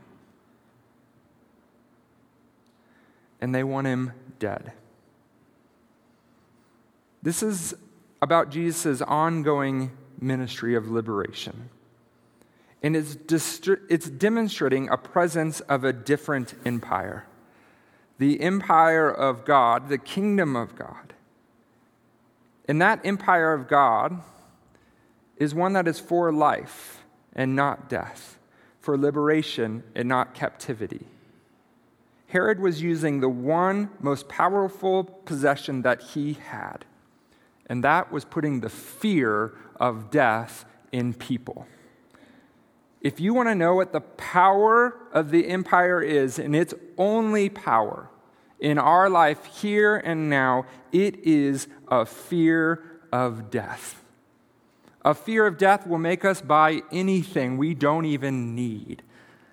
and 3.42 3.52
they 3.52 3.64
want 3.64 3.88
him 3.88 4.12
dead. 4.38 4.72
This 7.22 7.42
is 7.42 7.74
about 8.22 8.50
Jesus' 8.50 9.02
ongoing 9.02 9.90
ministry 10.20 10.76
of 10.76 10.88
liberation. 10.88 11.68
And 12.84 12.96
it's, 12.96 13.16
distri- 13.16 13.80
it's 13.90 14.08
demonstrating 14.08 14.88
a 14.88 14.96
presence 14.96 15.60
of 15.62 15.84
a 15.84 15.92
different 15.92 16.54
empire 16.64 17.26
the 18.18 18.40
empire 18.40 19.10
of 19.10 19.44
God, 19.44 19.88
the 19.88 19.98
kingdom 19.98 20.54
of 20.54 20.76
God. 20.76 21.12
And 22.68 22.80
that 22.80 23.04
empire 23.04 23.52
of 23.52 23.66
God 23.66 24.22
is 25.36 25.54
one 25.54 25.72
that 25.72 25.88
is 25.88 25.98
for 25.98 26.32
life 26.32 27.04
and 27.34 27.56
not 27.56 27.88
death, 27.88 28.38
for 28.80 28.96
liberation 28.96 29.82
and 29.94 30.08
not 30.08 30.34
captivity. 30.34 31.06
Herod 32.28 32.60
was 32.60 32.80
using 32.80 33.20
the 33.20 33.28
one 33.28 33.90
most 34.00 34.28
powerful 34.28 35.04
possession 35.04 35.82
that 35.82 36.00
he 36.00 36.34
had, 36.34 36.84
and 37.66 37.84
that 37.84 38.10
was 38.10 38.24
putting 38.24 38.60
the 38.60 38.70
fear 38.70 39.52
of 39.76 40.10
death 40.10 40.64
in 40.92 41.12
people. 41.14 41.66
If 43.00 43.18
you 43.18 43.34
want 43.34 43.48
to 43.48 43.54
know 43.54 43.74
what 43.74 43.92
the 43.92 44.00
power 44.00 44.96
of 45.12 45.30
the 45.30 45.48
empire 45.48 46.00
is, 46.00 46.38
and 46.38 46.54
its 46.54 46.72
only 46.96 47.48
power 47.48 48.08
in 48.60 48.78
our 48.78 49.10
life 49.10 49.44
here 49.44 49.96
and 49.96 50.30
now, 50.30 50.66
it 50.92 51.16
is 51.24 51.66
a 51.88 52.06
fear 52.06 52.82
of 53.12 53.50
death. 53.50 54.01
A 55.04 55.14
fear 55.14 55.46
of 55.46 55.58
death 55.58 55.86
will 55.86 55.98
make 55.98 56.24
us 56.24 56.40
buy 56.40 56.82
anything 56.92 57.56
we 57.56 57.74
don't 57.74 58.04
even 58.04 58.54
need. 58.54 59.02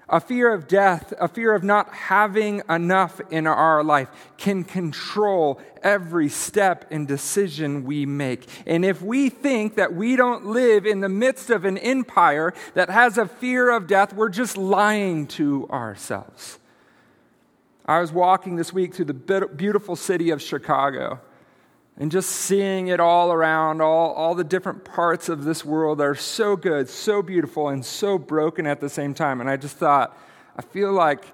a 0.09 0.19
fear 0.19 0.53
of 0.53 0.67
death, 0.67 1.13
a 1.19 1.27
fear 1.27 1.53
of 1.53 1.63
not 1.63 1.93
having 1.93 2.61
enough 2.67 3.21
in 3.29 3.45
our 3.45 3.83
life 3.83 4.09
can 4.37 4.63
control 4.63 5.59
every 5.83 6.29
step 6.29 6.85
and 6.91 7.07
decision 7.07 7.85
we 7.85 8.05
make. 8.05 8.47
And 8.65 8.83
if 8.83 9.01
we 9.01 9.29
think 9.29 9.75
that 9.75 9.93
we 9.93 10.15
don't 10.15 10.47
live 10.47 10.85
in 10.85 10.99
the 10.99 11.09
midst 11.09 11.49
of 11.49 11.63
an 11.65 11.77
empire 11.77 12.53
that 12.73 12.89
has 12.89 13.17
a 13.17 13.27
fear 13.27 13.69
of 13.69 13.87
death, 13.87 14.13
we're 14.13 14.29
just 14.29 14.57
lying 14.57 15.27
to 15.27 15.69
ourselves. 15.69 16.59
I 17.85 17.99
was 17.99 18.11
walking 18.11 18.55
this 18.55 18.73
week 18.73 18.93
through 18.93 19.05
the 19.05 19.47
beautiful 19.55 19.95
city 19.95 20.31
of 20.31 20.41
Chicago 20.41 21.21
and 21.99 22.09
just 22.09 22.29
seeing 22.29 22.87
it 22.87 23.01
all 23.01 23.33
around, 23.33 23.81
all, 23.81 24.13
all 24.13 24.33
the 24.33 24.43
different 24.43 24.85
parts 24.85 25.27
of 25.27 25.43
this 25.43 25.65
world 25.65 25.97
that 25.97 26.05
are 26.05 26.15
so 26.15 26.55
good, 26.55 26.89
so 26.89 27.21
beautiful, 27.21 27.67
and 27.67 27.85
so 27.85 28.17
broken 28.17 28.65
at 28.65 28.79
the 28.79 28.87
same 28.87 29.13
time. 29.13 29.41
And 29.41 29.49
I 29.49 29.57
just 29.57 29.75
thought, 29.75 30.17
I 30.55 30.61
feel 30.61 30.93
like 30.93 31.25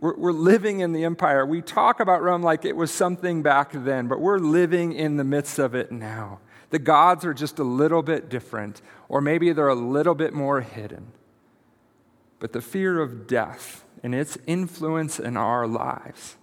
we're, 0.00 0.16
we're 0.16 0.32
living 0.32 0.80
in 0.80 0.94
the 0.94 1.04
empire. 1.04 1.44
We 1.44 1.60
talk 1.60 2.00
about 2.00 2.22
Rome 2.22 2.42
like 2.42 2.64
it 2.64 2.74
was 2.74 2.90
something 2.90 3.42
back 3.42 3.72
then, 3.72 4.08
but 4.08 4.20
we're 4.20 4.38
living 4.38 4.94
in 4.94 5.18
the 5.18 5.24
midst 5.24 5.58
of 5.58 5.74
it 5.74 5.92
now. 5.92 6.40
The 6.70 6.78
gods 6.78 7.26
are 7.26 7.34
just 7.34 7.58
a 7.58 7.64
little 7.64 8.02
bit 8.02 8.30
different, 8.30 8.80
or 9.08 9.20
maybe 9.20 9.52
they're 9.52 9.68
a 9.68 9.74
little 9.74 10.14
bit 10.14 10.32
more 10.32 10.62
hidden. 10.62 11.12
But 12.38 12.54
the 12.54 12.62
fear 12.62 13.00
of 13.00 13.26
death 13.26 13.84
and 14.02 14.14
its 14.14 14.38
influence 14.46 15.20
in 15.20 15.36
our 15.36 15.66
lives 15.66 16.38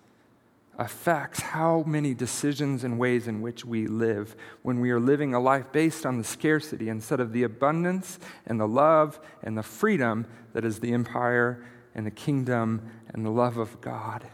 affects 0.77 1.41
how 1.41 1.83
many 1.87 2.13
decisions 2.13 2.83
and 2.83 2.99
ways 2.99 3.27
in 3.27 3.41
which 3.41 3.65
we 3.65 3.87
live 3.87 4.35
when 4.61 4.79
we 4.79 4.91
are 4.91 4.99
living 4.99 5.33
a 5.33 5.39
life 5.39 5.65
based 5.71 6.05
on 6.05 6.17
the 6.17 6.23
scarcity 6.23 6.87
instead 6.87 7.19
of 7.19 7.33
the 7.33 7.43
abundance 7.43 8.19
and 8.45 8.59
the 8.59 8.67
love 8.67 9.19
and 9.41 9.57
the 9.57 9.63
freedom 9.63 10.25
that 10.53 10.63
is 10.63 10.79
the 10.79 10.93
empire 10.93 11.65
and 11.95 12.05
the 12.05 12.11
kingdom 12.11 12.89
and 13.09 13.25
the 13.25 13.31
love 13.31 13.57
of 13.57 13.81
God. 13.81 14.27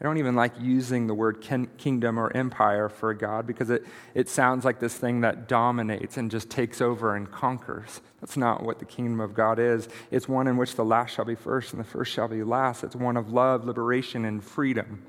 I 0.00 0.04
don't 0.04 0.18
even 0.18 0.34
like 0.34 0.52
using 0.60 1.06
the 1.06 1.14
word 1.14 1.40
kingdom 1.78 2.18
or 2.18 2.34
empire 2.36 2.90
for 2.90 3.14
God 3.14 3.46
because 3.46 3.70
it, 3.70 3.86
it 4.14 4.28
sounds 4.28 4.62
like 4.62 4.78
this 4.78 4.94
thing 4.94 5.22
that 5.22 5.48
dominates 5.48 6.18
and 6.18 6.30
just 6.30 6.50
takes 6.50 6.82
over 6.82 7.16
and 7.16 7.30
conquers. 7.30 8.02
That's 8.20 8.36
not 8.36 8.62
what 8.62 8.78
the 8.78 8.84
kingdom 8.84 9.20
of 9.20 9.32
God 9.32 9.58
is. 9.58 9.88
It's 10.10 10.28
one 10.28 10.48
in 10.48 10.58
which 10.58 10.74
the 10.74 10.84
last 10.84 11.14
shall 11.14 11.24
be 11.24 11.34
first 11.34 11.72
and 11.72 11.80
the 11.80 11.88
first 11.88 12.12
shall 12.12 12.28
be 12.28 12.42
last. 12.42 12.84
It's 12.84 12.94
one 12.94 13.16
of 13.16 13.32
love, 13.32 13.64
liberation, 13.64 14.26
and 14.26 14.44
freedom. 14.44 15.02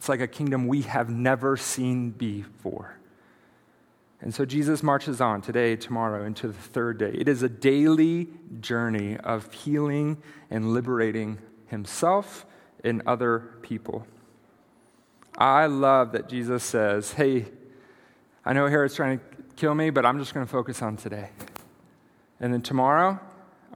It's 0.00 0.08
like 0.08 0.22
a 0.22 0.26
kingdom 0.26 0.66
we 0.66 0.80
have 0.80 1.10
never 1.10 1.58
seen 1.58 2.08
before. 2.08 2.96
And 4.22 4.34
so 4.34 4.46
Jesus 4.46 4.82
marches 4.82 5.20
on 5.20 5.42
today, 5.42 5.76
tomorrow, 5.76 6.24
into 6.24 6.46
the 6.46 6.54
third 6.54 6.96
day. 6.96 7.10
It 7.12 7.28
is 7.28 7.42
a 7.42 7.50
daily 7.50 8.28
journey 8.62 9.18
of 9.18 9.52
healing 9.52 10.16
and 10.48 10.72
liberating 10.72 11.36
himself 11.66 12.46
and 12.82 13.02
other 13.06 13.40
people. 13.60 14.06
I 15.36 15.66
love 15.66 16.12
that 16.12 16.30
Jesus 16.30 16.64
says, 16.64 17.12
Hey, 17.12 17.44
I 18.42 18.54
know 18.54 18.68
Herod's 18.68 18.94
trying 18.94 19.18
to 19.18 19.24
kill 19.56 19.74
me, 19.74 19.90
but 19.90 20.06
I'm 20.06 20.18
just 20.18 20.32
going 20.32 20.46
to 20.46 20.50
focus 20.50 20.80
on 20.80 20.96
today. 20.96 21.28
And 22.40 22.54
then 22.54 22.62
tomorrow, 22.62 23.20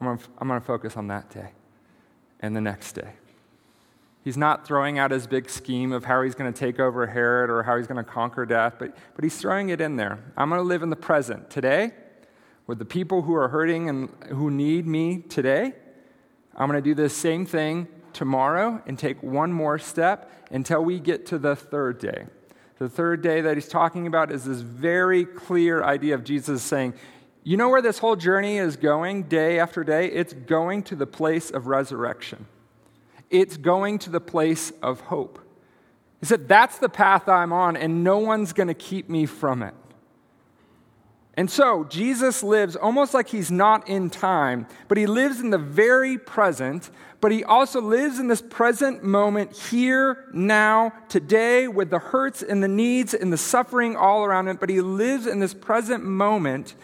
I'm 0.01 0.07
going 0.07 0.61
to, 0.61 0.67
focus 0.67 0.97
on 0.97 1.09
that 1.09 1.29
day 1.29 1.51
and 2.41 2.57
the 2.57 2.63
next 2.63 2.93
day. 2.93 3.13
He's 4.25 4.39
not 4.39 4.67
throwing 4.67 4.99
out 4.99 5.11
his 5.11 5.27
big 5.27 5.51
scheme 5.51 5.93
of 5.93 6.07
how 6.07 6.23
he's 6.23 6.35
going 6.35 6.51
to 6.51 6.59
take 6.59 6.81
over 6.81 7.07
Herod 7.07 7.51
or 7.51 7.63
how 7.63 7.77
he's 7.77 7.87
going 7.87 8.03
to 8.03 8.11
conquer 8.11 8.47
death, 8.47 8.77
but, 8.79 8.97
but 9.15 9.23
he's 9.23 9.37
throwing 9.37 9.69
it 9.69 9.83
in 9.83 9.97
there. 9.97 10.19
I'm 10.35 10.49
going 10.49 10.63
to 10.63 10.67
live 10.67 10.83
in 10.83 10.89
the 10.89 10.97
present 10.97 11.51
today 11.51 11.93
with 12.67 12.79
the 12.79 12.87
people 12.87 13.21
who 13.21 13.35
are 13.35 13.49
hurting 13.49 13.91
and 13.91 14.09
who 14.31 14.51
need 14.51 14.87
me 14.87 15.19
today. 15.19 15.75
I'm 16.57 16.71
going 16.71 16.83
to 16.83 16.89
do 16.89 16.95
the 16.95 17.11
same 17.11 17.45
thing 17.45 17.87
tomorrow 18.15 18.83
and 18.87 18.99
take 18.99 19.23
one 19.23 19.53
more 19.53 19.79
step 19.79 20.33
until 20.51 20.83
we 20.83 21.01
get 21.01 21.27
to 21.27 21.39
the 21.39 21.55
third 21.55 21.99
day. 21.99 22.25
The 22.79 22.89
third 22.89 23.21
day 23.21 23.43
that 23.43 23.59
he's 23.59 23.69
talking 23.69 24.07
about 24.07 24.33
is 24.33 24.45
this 24.45 24.61
very 24.61 25.27
clear 25.27 25.85
idea 25.85 26.15
of 26.15 26.25
Jesus 26.25 26.63
saying, 26.63 26.95
You 27.43 27.59
know 27.59 27.69
where 27.69 27.83
this 27.83 27.99
whole 27.99 28.17
journey 28.17 28.57
is 28.57 28.77
going 28.77 29.25
day 29.25 29.59
after 29.59 29.85
day? 29.85 30.07
It's 30.07 30.33
going 30.33 30.83
to 30.85 30.97
the 30.97 31.07
place 31.07 31.51
of 31.51 31.67
resurrection 31.67 32.47
it's 33.31 33.57
going 33.57 33.99
to 34.01 34.11
the 34.11 34.21
place 34.21 34.73
of 34.83 35.01
hope. 35.01 35.39
He 36.21 36.27
said, 36.27 36.49
That's 36.49 36.79
the 36.79 36.89
path 36.89 37.29
I'm 37.29 37.53
on, 37.53 37.77
and 37.77 38.03
no 38.05 38.19
one's 38.19 38.53
going 38.53 38.69
to 38.69 38.75
keep 38.75 39.09
me 39.09 39.27
from 39.27 39.63
it. 39.63 39.75
And 41.37 41.51
so, 41.51 41.85
Jesus 41.85 42.45
lives 42.45 42.77
almost 42.77 43.13
like 43.13 43.29
he's 43.29 43.51
not 43.51 43.89
in 43.89 44.09
time, 44.09 44.69
but 44.87 44.97
he 44.97 45.07
lives 45.07 45.41
in 45.41 45.51
the 45.51 45.59
very 45.59 46.17
present, 46.17 46.91
but 47.21 47.33
he 47.33 47.43
also 47.43 47.81
lives 47.81 48.21
in 48.21 48.29
this 48.29 48.41
present 48.41 49.03
moment 49.03 49.57
here, 49.57 50.27
now, 50.33 50.93
today, 51.09 51.67
with 51.67 51.91
the 51.91 51.99
hurts 51.99 52.41
and 52.43 52.63
the 52.63 52.69
needs 52.69 53.15
and 53.15 53.33
the 53.33 53.37
suffering 53.37 53.97
all 53.97 54.25
around 54.25 54.47
him. 54.47 54.57
But 54.57 54.71
he 54.71 54.81
lives 54.81 55.27
in 55.27 55.41
this 55.41 55.55
present 55.55 56.05
moment 56.05 56.77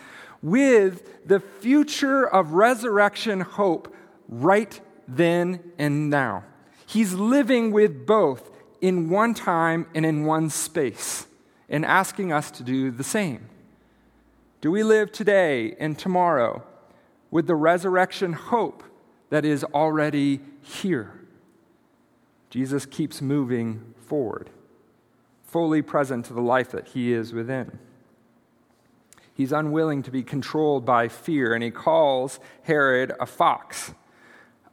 with 0.43 1.27
the 1.29 1.39
future 1.39 2.27
of 2.27 2.55
resurrection 2.55 3.41
hope 3.41 3.95
right 4.29 4.81
then 5.17 5.73
and 5.79 6.11
now. 6.11 6.45
He's 6.87 7.15
living 7.15 7.73
with 7.73 8.07
both 8.07 8.51
in 8.81 9.11
one 9.11 9.35
time 9.35 9.87
and 9.95 10.07
in 10.07 10.25
one 10.25 10.51
space 10.51 11.27
and 11.69 11.85
asking 11.85 12.33
us 12.33 12.51
to 12.53 12.63
do 12.63 12.91
the 12.91 13.05
same. 13.05 13.49
Do 14.61 14.71
we 14.71 14.83
live 14.83 15.13
today 15.13 15.75
and 15.79 15.99
tomorrow 15.99 16.65
with 17.31 17.47
the 17.47 17.55
resurrection 17.55 18.33
hope 18.33 18.83
that 19.31 19.45
is 19.45 19.65
already 19.65 20.41
here? 20.63 21.13
Jesus 22.51 22.85
keeps 22.85 23.23
moving 23.23 23.95
forward, 23.97 24.51
fully 25.45 25.83
present 25.83 26.27
to 26.27 26.35
the 26.35 26.43
life 26.43 26.73
that 26.73 26.89
he 26.89 27.13
is 27.13 27.33
within. 27.33 27.79
He's 29.33 29.53
unwilling 29.53 30.03
to 30.03 30.11
be 30.11 30.23
controlled 30.23 30.85
by 30.85 31.09
fear, 31.09 31.55
and 31.55 31.63
he 31.63 31.71
calls 31.71 32.41
Herod 32.65 33.13
a 33.19 33.25
fox. 33.25 33.95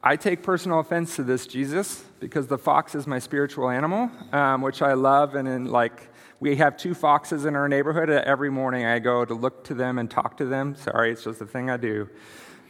I 0.03 0.15
take 0.15 0.43
personal 0.43 0.79
offense 0.79 1.15
to 1.15 1.23
this, 1.23 1.47
Jesus, 1.47 2.03
because 2.19 2.47
the 2.47 2.57
fox 2.57 2.93
is 2.93 3.07
my 3.07 3.19
spiritual 3.19 3.69
animal, 3.69 4.12
um, 4.31 4.62
which 4.62 4.81
I 4.81 4.93
love. 4.93 5.36
And 5.36 5.47
in 5.47 5.65
like, 5.65 6.10
we 6.39 6.57
have 6.57 6.77
two 6.77 6.93
foxes 6.93 7.45
in 7.45 7.55
our 7.55 7.67
neighborhood. 7.67 8.10
Every 8.10 8.51
morning 8.51 8.86
I 8.86 8.99
go 8.99 9.25
to 9.25 9.33
look 9.33 9.63
to 9.65 9.73
them 9.73 9.97
and 9.97 10.10
talk 10.10 10.38
to 10.38 10.45
them. 10.45 10.75
Sorry, 10.75 11.12
it's 11.12 11.23
just 11.23 11.41
a 11.41 11.47
thing 11.47 11.69
I 11.69 11.77
do. 11.77 12.10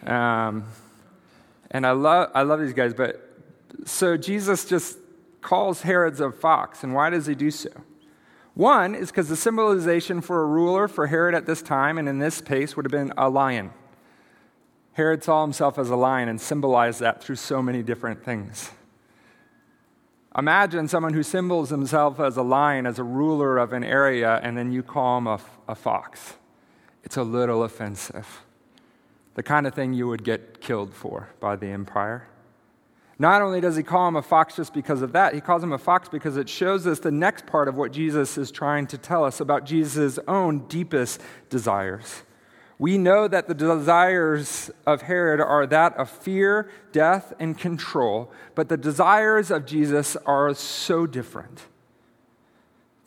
Um, 0.06 0.64
and 1.70 1.86
I 1.86 1.92
love, 1.92 2.32
I 2.34 2.44
love 2.44 2.62
these 2.62 2.74
guys. 2.74 2.94
But 2.94 3.22
so 3.84 4.16
Jesus 4.16 4.66
just 4.66 4.98
calls 5.42 5.82
Herod's 5.82 6.22
a 6.22 6.32
fox. 6.32 6.84
And 6.84 6.94
why 6.94 7.10
does 7.10 7.26
he 7.26 7.36
do 7.36 7.52
so? 7.52 7.70
One 8.54 8.96
is 8.96 9.12
because 9.12 9.30
the 9.30 9.36
symbolization 9.36 10.22
for 10.22 10.42
a 10.42 10.46
ruler 10.46 10.88
for 10.88 11.08
Herod 11.08 11.36
at 11.36 11.46
this 11.46 11.62
time 11.62 11.98
and 11.98 12.08
in 12.08 12.20
this 12.20 12.36
space 12.36 12.76
would 12.76 12.86
have 12.86 12.92
been 12.92 13.14
a 13.18 13.30
lion. 13.30 13.72
Herod 14.98 15.24
saw 15.24 15.44
himself 15.44 15.78
as 15.78 15.92
a 15.92 15.96
lion 15.96 16.28
and 16.28 16.42
symbolized 16.42 17.02
that 17.02 17.24
through 17.24 17.36
so 17.36 17.62
many 17.62 17.84
different 17.84 18.26
things. 18.26 18.72
Imagine 20.36 20.88
someone 20.88 21.14
who 21.14 21.22
symbols 21.22 21.70
himself 21.70 22.20
as 22.20 22.36
a 22.36 22.42
lion, 22.42 22.88
as 22.88 22.98
a 22.98 23.04
ruler 23.04 23.60
of 23.60 23.74
an 23.74 23.84
area, 23.84 24.40
and 24.42 24.58
then 24.58 24.72
you 24.72 24.82
call 24.82 25.20
him 25.20 25.28
a, 25.28 25.40
a 25.68 25.76
fox. 25.76 26.34
It's 27.04 27.16
a 27.16 27.22
little 27.22 27.62
offensive. 27.62 28.42
The 29.36 29.44
kind 29.44 29.68
of 29.68 29.76
thing 29.76 29.94
you 29.94 30.08
would 30.08 30.24
get 30.24 30.62
killed 30.62 30.96
for 30.96 31.30
by 31.40 31.56
the 31.58 31.68
empire. 31.68 32.28
Not 33.20 33.44
only 33.44 33.62
does 33.62 33.76
he 33.76 33.84
call 33.84 34.08
him 34.08 34.16
a 34.16 34.24
fox 34.24 34.56
just 34.56 34.74
because 34.74 35.04
of 35.04 35.12
that, 35.12 35.36
he 35.36 35.42
calls 35.42 35.62
him 35.62 35.74
a 35.74 35.78
fox 35.78 36.10
because 36.10 36.38
it 36.38 36.50
shows 36.50 36.88
us 36.88 36.98
the 36.98 37.12
next 37.12 37.46
part 37.46 37.68
of 37.68 37.76
what 37.76 37.92
Jesus 37.92 38.36
is 38.36 38.50
trying 38.50 38.88
to 38.88 38.98
tell 38.98 39.24
us 39.24 39.40
about 39.42 39.64
Jesus' 39.64 40.18
own 40.28 40.68
deepest 40.68 41.22
desires. 41.52 42.24
We 42.80 42.98
know 42.98 43.28
that 43.28 43.48
the 43.48 43.56
desires 43.56 44.70
of 44.86 45.04
Herod 45.04 45.42
are 45.42 45.66
that 45.68 45.98
of 45.98 46.10
fear, 46.10 46.70
death, 46.92 47.34
and 47.40 47.58
control, 47.58 48.32
but 48.54 48.70
the 48.70 48.78
desires 48.78 49.50
of 49.50 49.66
Jesus 49.66 50.16
are 50.26 50.54
so 50.54 51.08
different. 51.08 51.64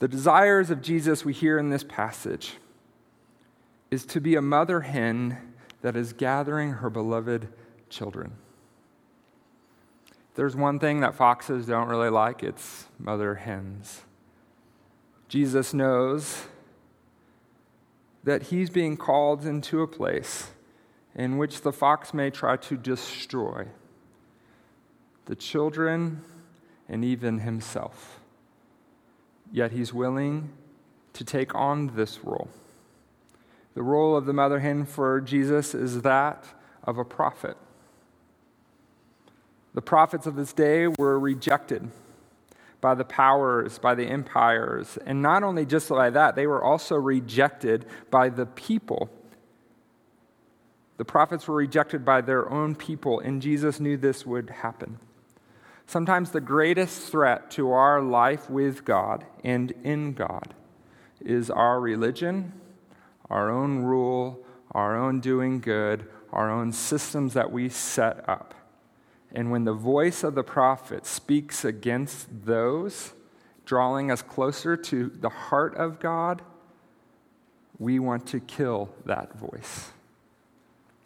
The 0.00 0.09
desires 0.09 0.70
of 0.70 0.83
Jesus 0.83 1.24
we 1.24 1.33
hear 1.33 1.59
in 1.59 1.70
this 1.70 1.85
passage 1.85 2.54
is 3.90 4.04
to 4.06 4.20
be 4.20 4.35
a 4.35 4.42
mother 4.42 4.80
hen 4.80 5.54
that 5.83 5.94
is 5.94 6.12
gathering 6.12 6.72
her 6.72 6.90
beloved 6.90 7.48
children. 7.88 8.33
There's 10.35 10.56
one 10.56 10.78
thing 10.78 11.00
that 11.00 11.14
foxes 11.14 11.66
don't 11.66 11.88
really 11.88 12.11
like, 12.11 12.42
it's 12.42 12.87
mother 12.98 13.37
hens. 13.37 14.02
Jesus 15.28 15.72
knows 15.74 16.44
that 18.24 18.44
he's 18.44 18.70
being 18.70 18.96
called 18.96 19.44
into 19.44 19.83
a 19.83 19.87
place 19.87 20.50
in 21.14 21.38
which 21.38 21.62
the 21.62 21.72
fox 21.72 22.12
may 22.14 22.30
try 22.30 22.56
to 22.56 22.76
destroy 22.76 23.66
the 25.26 25.35
children 25.35 26.22
and 26.88 27.04
even 27.04 27.40
himself. 27.40 28.20
Yet 29.52 29.72
he's 29.72 29.92
willing 29.92 30.50
to 31.12 31.24
take 31.24 31.54
on 31.54 31.96
this 31.96 32.24
role. 32.24 32.48
The 33.74 33.83
role 33.83 34.16
of 34.16 34.26
the 34.26 34.33
mother 34.33 34.61
hen 34.61 34.85
for 34.85 35.20
Jesus 35.20 35.74
is 35.74 36.02
that 36.02 36.44
of 36.85 36.98
a 36.98 37.04
prophet. 37.04 37.56
The 39.74 39.83
prophets 39.83 40.26
of 40.26 40.37
this 40.37 40.52
day 40.52 40.88
were 40.88 41.18
rejected 41.18 41.90
by 42.81 42.95
the 42.95 43.05
powers, 43.05 43.79
by 43.79 43.95
the 43.95 44.07
empires. 44.07 44.99
And 45.05 45.23
not 45.23 45.43
only 45.43 45.66
just 45.66 45.88
by 45.88 46.11
that, 46.11 46.35
they 46.35 46.47
were 46.47 46.62
also 46.62 46.97
rejected 46.97 47.87
by 48.11 48.29
the 48.29 48.47
people. 48.47 49.11
The 50.97 51.05
prophets 51.05 51.49
were 51.49 51.57
rejected 51.57 52.05
by 52.05 52.21
their 52.21 52.51
own 52.51 52.75
people, 52.75 53.21
and 53.21 53.40
Jesus 53.40 53.81
knew 53.81 53.97
this 53.97 54.27
would 54.27 54.51
happen. 54.51 54.99
Sometimes 55.87 56.31
the 56.31 56.40
greatest 56.40 57.11
threat 57.11 57.51
to 57.53 57.73
our 57.73 58.01
life 58.01 58.49
with 58.49 58.85
God 58.85 59.27
and 59.43 59.73
in 59.83 60.12
God 60.12 60.55
is 61.21 61.51
our 61.51 61.81
religion, 61.81 62.53
our 63.29 63.51
own 63.51 63.79
rule, 63.79 64.45
our 64.73 64.97
own 64.97 65.21
doing 65.21 65.61
good, 65.61 66.07
our 66.33 66.51
own 66.51 66.73
systems 66.73 67.35
that 67.35 67.51
we 67.51 67.69
set 67.69 68.29
up. 68.29 68.55
And 69.33 69.51
when 69.51 69.64
the 69.64 69.73
voice 69.73 70.25
of 70.25 70.35
the 70.35 70.43
prophet 70.43 71.07
speaks 71.07 71.64
against 71.64 72.29
those, 72.45 73.12
drawing 73.64 74.11
us 74.11 74.23
closer 74.23 74.77
to 74.77 75.12
the 75.21 75.29
heart 75.29 75.77
of 75.77 76.01
God, 76.01 76.43
we 77.79 77.99
want 77.99 78.27
to 78.29 78.40
kill 78.40 78.90
that 79.07 79.38
voice. 79.38 79.90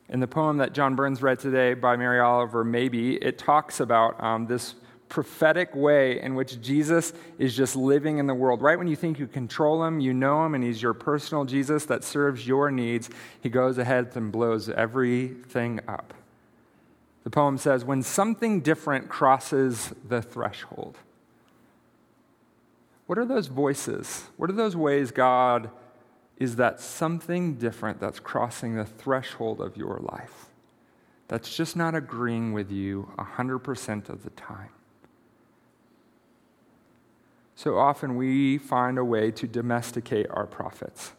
In 0.08 0.20
the 0.20 0.26
poem 0.26 0.58
that 0.58 0.72
John 0.72 0.96
Burns 0.96 1.22
read 1.22 1.38
today 1.38 1.74
by 1.74 1.96
Mary 1.96 2.20
Oliver, 2.20 2.64
Maybe, 2.64 3.16
it 3.16 3.38
talks 3.38 3.80
about 3.80 4.22
um, 4.22 4.46
this 4.46 4.74
prophetic 5.08 5.74
way 5.76 6.20
in 6.20 6.34
which 6.34 6.60
Jesus 6.60 7.12
is 7.38 7.56
just 7.56 7.76
living 7.76 8.18
in 8.18 8.26
the 8.26 8.34
world. 8.34 8.62
Right 8.62 8.76
when 8.76 8.88
you 8.88 8.96
think 8.96 9.18
you 9.18 9.26
control 9.26 9.84
him, 9.84 10.00
you 10.00 10.12
know 10.12 10.44
him, 10.44 10.54
and 10.54 10.64
he's 10.64 10.82
your 10.82 10.94
personal 10.94 11.44
Jesus 11.44 11.86
that 11.86 12.02
serves 12.02 12.46
your 12.46 12.70
needs, 12.70 13.10
he 13.40 13.48
goes 13.48 13.78
ahead 13.78 14.10
and 14.14 14.32
blows 14.32 14.68
everything 14.68 15.80
up. 15.86 16.14
The 17.24 17.30
poem 17.30 17.58
says, 17.58 17.84
When 17.84 18.02
something 18.02 18.60
different 18.60 19.08
crosses 19.08 19.92
the 20.06 20.22
threshold. 20.22 20.98
What 23.06 23.18
are 23.18 23.24
those 23.24 23.48
voices? 23.48 24.28
What 24.36 24.48
are 24.48 24.54
those 24.54 24.76
ways 24.76 25.10
God 25.10 25.70
is 26.38 26.56
that 26.56 26.80
something 26.80 27.54
different 27.54 28.00
that's 28.00 28.18
crossing 28.18 28.76
the 28.76 28.84
threshold 28.84 29.60
of 29.60 29.76
your 29.76 29.98
life? 30.02 30.46
That's 31.28 31.54
just 31.54 31.76
not 31.76 31.94
agreeing 31.94 32.52
with 32.52 32.70
you 32.70 33.10
100% 33.18 34.08
of 34.08 34.24
the 34.24 34.30
time. 34.30 34.70
So 37.56 37.78
often 37.78 38.16
we 38.16 38.58
find 38.58 38.98
a 38.98 39.04
way 39.04 39.30
to 39.32 39.46
domesticate 39.46 40.26
our 40.30 40.46
prophets. 40.46 41.12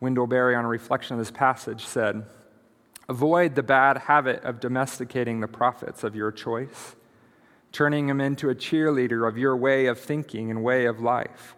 Wendell 0.00 0.26
Berry, 0.26 0.54
on 0.54 0.64
a 0.64 0.68
reflection 0.68 1.14
of 1.14 1.18
this 1.18 1.30
passage, 1.30 1.86
said, 1.86 2.26
Avoid 3.08 3.54
the 3.54 3.62
bad 3.62 3.98
habit 3.98 4.42
of 4.42 4.58
domesticating 4.60 5.40
the 5.40 5.46
prophets 5.46 6.02
of 6.02 6.16
your 6.16 6.32
choice, 6.32 6.96
turning 7.70 8.08
them 8.08 8.20
into 8.20 8.50
a 8.50 8.54
cheerleader 8.54 9.28
of 9.28 9.38
your 9.38 9.56
way 9.56 9.86
of 9.86 10.00
thinking 10.00 10.50
and 10.50 10.64
way 10.64 10.86
of 10.86 11.00
life. 11.00 11.54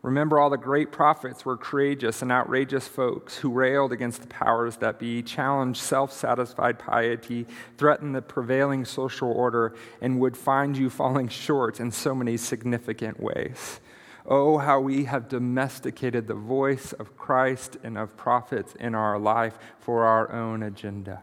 Remember, 0.00 0.38
all 0.38 0.48
the 0.48 0.56
great 0.56 0.92
prophets 0.92 1.44
were 1.44 1.56
courageous 1.56 2.22
and 2.22 2.30
outrageous 2.30 2.86
folks 2.86 3.36
who 3.36 3.50
railed 3.50 3.92
against 3.92 4.22
the 4.22 4.28
powers 4.28 4.76
that 4.76 4.98
be, 4.98 5.22
challenged 5.22 5.80
self 5.80 6.12
satisfied 6.12 6.78
piety, 6.78 7.46
threatened 7.76 8.14
the 8.14 8.22
prevailing 8.22 8.84
social 8.84 9.30
order, 9.30 9.74
and 10.00 10.20
would 10.20 10.36
find 10.36 10.76
you 10.76 10.88
falling 10.88 11.28
short 11.28 11.80
in 11.80 11.90
so 11.90 12.14
many 12.14 12.36
significant 12.36 13.20
ways. 13.20 13.80
Oh, 14.30 14.58
how 14.58 14.78
we 14.78 15.04
have 15.04 15.30
domesticated 15.30 16.26
the 16.26 16.34
voice 16.34 16.92
of 16.92 17.16
Christ 17.16 17.78
and 17.82 17.96
of 17.96 18.14
prophets 18.14 18.74
in 18.74 18.94
our 18.94 19.18
life 19.18 19.58
for 19.80 20.04
our 20.04 20.30
own 20.30 20.62
agenda. 20.62 21.22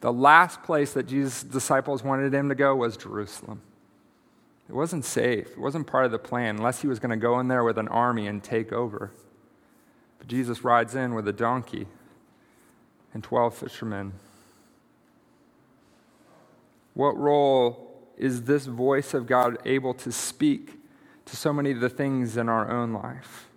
The 0.00 0.12
last 0.12 0.62
place 0.62 0.94
that 0.94 1.06
Jesus' 1.06 1.42
disciples 1.42 2.02
wanted 2.02 2.32
him 2.32 2.48
to 2.48 2.54
go 2.54 2.74
was 2.74 2.96
Jerusalem. 2.96 3.60
It 4.70 4.74
wasn't 4.74 5.04
safe, 5.04 5.48
it 5.48 5.58
wasn't 5.58 5.86
part 5.86 6.06
of 6.06 6.12
the 6.12 6.18
plan, 6.18 6.56
unless 6.56 6.80
he 6.80 6.88
was 6.88 6.98
going 6.98 7.10
to 7.10 7.16
go 7.18 7.38
in 7.40 7.48
there 7.48 7.62
with 7.62 7.76
an 7.76 7.88
army 7.88 8.26
and 8.26 8.42
take 8.42 8.72
over. 8.72 9.10
But 10.18 10.26
Jesus 10.26 10.64
rides 10.64 10.94
in 10.94 11.14
with 11.14 11.28
a 11.28 11.32
donkey 11.32 11.86
and 13.12 13.22
12 13.22 13.54
fishermen. 13.54 14.14
What 16.94 17.18
role 17.18 18.08
is 18.16 18.44
this 18.44 18.64
voice 18.64 19.12
of 19.12 19.26
God 19.26 19.58
able 19.66 19.92
to 19.94 20.10
speak 20.10 20.78
to 21.26 21.36
so 21.36 21.52
many 21.52 21.70
of 21.70 21.80
the 21.80 21.88
things 21.88 22.36
in 22.36 22.48
our 22.48 22.70
own 22.70 22.92
life. 22.92 23.48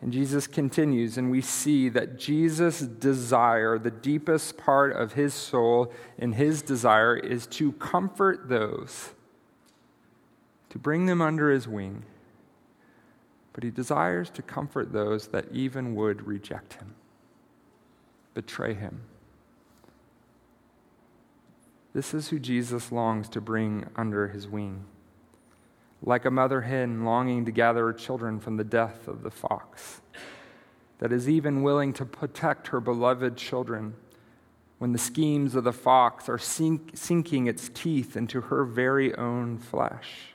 And 0.00 0.12
Jesus 0.12 0.46
continues, 0.46 1.18
and 1.18 1.30
we 1.30 1.40
see 1.40 1.88
that 1.88 2.18
Jesus' 2.18 2.80
desire, 2.80 3.78
the 3.78 3.90
deepest 3.90 4.56
part 4.56 4.92
of 4.92 5.14
his 5.14 5.34
soul 5.34 5.92
and 6.18 6.36
his 6.36 6.62
desire, 6.62 7.16
is 7.16 7.46
to 7.48 7.72
comfort 7.72 8.48
those, 8.48 9.10
to 10.70 10.78
bring 10.78 11.06
them 11.06 11.20
under 11.20 11.50
his 11.50 11.66
wing. 11.66 12.04
But 13.52 13.64
he 13.64 13.70
desires 13.70 14.30
to 14.30 14.42
comfort 14.42 14.92
those 14.92 15.28
that 15.28 15.46
even 15.52 15.96
would 15.96 16.28
reject 16.28 16.74
him, 16.74 16.94
betray 18.34 18.74
him. 18.74 19.00
This 21.92 22.14
is 22.14 22.28
who 22.28 22.38
Jesus 22.38 22.92
longs 22.92 23.28
to 23.30 23.40
bring 23.40 23.86
under 23.96 24.28
his 24.28 24.46
wing 24.46 24.84
like 26.02 26.24
a 26.24 26.30
mother 26.30 26.62
hen 26.62 27.04
longing 27.04 27.44
to 27.44 27.50
gather 27.50 27.86
her 27.86 27.92
children 27.92 28.38
from 28.40 28.56
the 28.56 28.64
death 28.64 29.08
of 29.08 29.22
the 29.22 29.30
fox, 29.30 30.00
that 30.98 31.12
is 31.12 31.28
even 31.28 31.62
willing 31.62 31.92
to 31.92 32.04
protect 32.04 32.68
her 32.68 32.80
beloved 32.80 33.36
children 33.36 33.94
when 34.78 34.92
the 34.92 34.98
schemes 34.98 35.54
of 35.54 35.64
the 35.64 35.72
fox 35.72 36.28
are 36.28 36.38
sink, 36.38 36.92
sinking 36.94 37.46
its 37.46 37.68
teeth 37.68 38.16
into 38.16 38.42
her 38.42 38.64
very 38.64 39.14
own 39.16 39.58
flesh. 39.58 40.34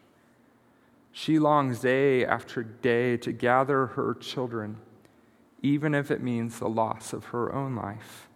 She 1.11 1.39
longs 1.39 1.79
day 1.79 2.25
after 2.25 2.63
day 2.63 3.17
to 3.17 3.31
gather 3.31 3.87
her 3.87 4.13
children, 4.15 4.77
even 5.61 5.95
if 5.95 6.11
it 6.11 6.21
means 6.21 6.59
the 6.59 6.67
loss 6.67 7.13
of 7.13 7.25
her 7.25 7.53
own 7.53 7.75
life. 7.75 8.27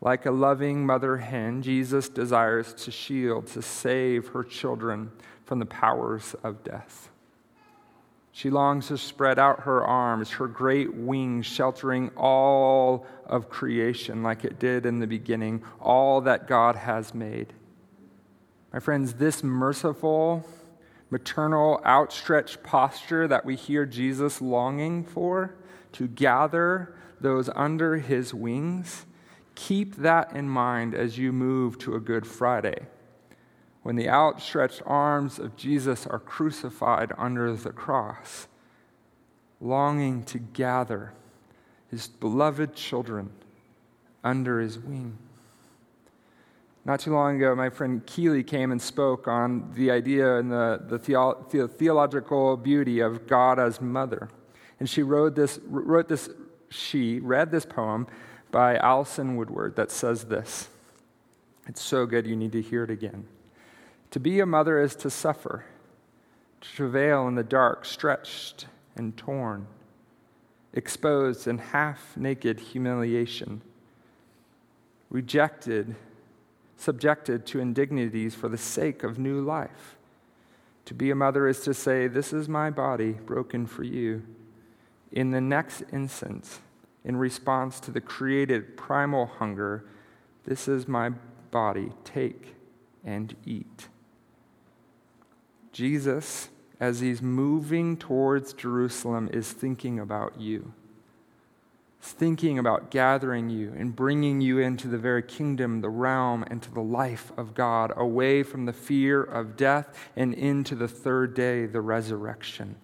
Like 0.00 0.24
a 0.24 0.30
loving 0.30 0.86
mother 0.86 1.18
hen, 1.18 1.62
Jesus 1.62 2.08
desires 2.08 2.72
to 2.84 2.90
shield, 2.90 3.46
to 3.48 3.62
save 3.62 4.28
her 4.28 4.42
children 4.42 5.10
from 5.44 5.58
the 5.58 5.66
powers 5.66 6.34
of 6.42 6.64
death. 6.64 7.10
She 8.32 8.48
longs 8.48 8.88
to 8.88 8.96
spread 8.96 9.38
out 9.38 9.60
her 9.60 9.84
arms, 9.84 10.30
her 10.30 10.46
great 10.46 10.94
wings 10.94 11.44
sheltering 11.46 12.10
all 12.16 13.06
of 13.26 13.50
creation 13.50 14.22
like 14.22 14.44
it 14.44 14.58
did 14.58 14.86
in 14.86 15.00
the 15.00 15.06
beginning, 15.06 15.62
all 15.80 16.20
that 16.22 16.46
God 16.46 16.76
has 16.76 17.12
made. 17.12 17.52
My 18.72 18.78
friends, 18.78 19.14
this 19.14 19.42
merciful, 19.42 20.46
maternal, 21.10 21.82
outstretched 21.84 22.62
posture 22.62 23.26
that 23.26 23.44
we 23.44 23.56
hear 23.56 23.84
Jesus 23.84 24.40
longing 24.40 25.04
for 25.04 25.56
to 25.92 26.06
gather 26.06 26.94
those 27.20 27.50
under 27.54 27.98
his 27.98 28.32
wings, 28.32 29.06
keep 29.60 29.96
that 29.96 30.34
in 30.34 30.48
mind 30.48 30.94
as 30.94 31.18
you 31.18 31.30
move 31.32 31.76
to 31.76 31.94
a 31.94 32.00
Good 32.00 32.26
Friday 32.26 32.86
when 33.82 33.94
the 33.94 34.08
outstretched 34.08 34.80
arms 34.86 35.38
of 35.38 35.54
Jesus 35.54 36.06
are 36.06 36.18
crucified 36.18 37.12
under 37.18 37.54
the 37.54 37.70
cross, 37.70 38.48
longing 39.60 40.22
to 40.24 40.38
gather 40.38 41.12
his 41.90 42.08
beloved 42.08 42.74
children 42.74 43.30
under 44.24 44.60
his 44.60 44.78
wing. 44.78 45.18
Not 46.86 47.00
too 47.00 47.12
long 47.12 47.36
ago, 47.36 47.54
my 47.54 47.68
friend 47.68 48.04
Keeley 48.06 48.42
came 48.42 48.72
and 48.72 48.80
spoke 48.80 49.28
on 49.28 49.72
the 49.74 49.90
idea 49.90 50.38
and 50.38 50.50
the, 50.50 50.82
the, 50.88 50.98
theo- 50.98 51.46
the 51.50 51.68
theological 51.68 52.56
beauty 52.56 53.00
of 53.00 53.26
God 53.26 53.58
as 53.58 53.78
mother. 53.78 54.30
And 54.78 54.88
she 54.88 55.02
wrote 55.02 55.34
this, 55.34 55.58
wrote 55.66 56.08
this, 56.08 56.30
she 56.70 57.20
read 57.20 57.50
this 57.50 57.66
poem 57.66 58.06
by 58.50 58.76
Allison 58.76 59.36
Woodward 59.36 59.76
that 59.76 59.90
says 59.90 60.24
this. 60.24 60.68
It's 61.66 61.82
so 61.82 62.06
good, 62.06 62.26
you 62.26 62.36
need 62.36 62.52
to 62.52 62.62
hear 62.62 62.84
it 62.84 62.90
again. 62.90 63.26
To 64.12 64.20
be 64.20 64.40
a 64.40 64.46
mother 64.46 64.80
is 64.80 64.96
to 64.96 65.10
suffer, 65.10 65.64
to 66.60 66.68
travail 66.72 67.28
in 67.28 67.36
the 67.36 67.44
dark, 67.44 67.84
stretched 67.84 68.66
and 68.96 69.16
torn, 69.16 69.66
exposed 70.72 71.46
in 71.46 71.58
half 71.58 72.16
naked 72.16 72.58
humiliation, 72.60 73.62
rejected, 75.10 75.94
subjected 76.76 77.46
to 77.46 77.60
indignities 77.60 78.34
for 78.34 78.48
the 78.48 78.58
sake 78.58 79.02
of 79.02 79.18
new 79.18 79.40
life. 79.40 79.96
To 80.86 80.94
be 80.94 81.10
a 81.10 81.14
mother 81.14 81.46
is 81.46 81.60
to 81.60 81.74
say, 81.74 82.08
This 82.08 82.32
is 82.32 82.48
my 82.48 82.70
body 82.70 83.12
broken 83.12 83.66
for 83.66 83.84
you. 83.84 84.24
In 85.12 85.30
the 85.30 85.40
next 85.40 85.84
instant, 85.92 86.60
in 87.04 87.16
response 87.16 87.80
to 87.80 87.90
the 87.90 88.00
created 88.00 88.76
primal 88.76 89.26
hunger, 89.26 89.84
this 90.44 90.68
is 90.68 90.86
my 90.88 91.10
body, 91.50 91.90
take 92.04 92.54
and 93.04 93.34
eat. 93.44 93.88
Jesus, 95.72 96.48
as 96.78 97.00
he's 97.00 97.22
moving 97.22 97.96
towards 97.96 98.52
Jerusalem, 98.52 99.30
is 99.32 99.52
thinking 99.52 99.98
about 99.98 100.40
you. 100.40 100.72
thinking 102.02 102.58
about 102.58 102.90
gathering 102.90 103.50
you 103.50 103.72
and 103.76 103.94
bringing 103.94 104.40
you 104.40 104.58
into 104.58 104.88
the 104.88 104.98
very 104.98 105.22
kingdom, 105.22 105.80
the 105.80 105.90
realm, 105.90 106.44
and 106.48 106.62
to 106.62 106.72
the 106.72 106.80
life 106.80 107.30
of 107.36 107.54
God, 107.54 107.92
away 107.96 108.42
from 108.42 108.64
the 108.64 108.72
fear 108.72 109.22
of 109.22 109.56
death 109.56 109.94
and 110.16 110.32
into 110.34 110.74
the 110.74 110.88
third 110.88 111.34
day, 111.34 111.66
the 111.66 111.80
resurrection. 111.80 112.76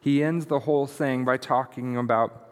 He 0.00 0.22
ends 0.22 0.46
the 0.46 0.60
whole 0.60 0.86
thing 0.86 1.24
by 1.24 1.36
talking 1.36 1.96
about 1.96 2.51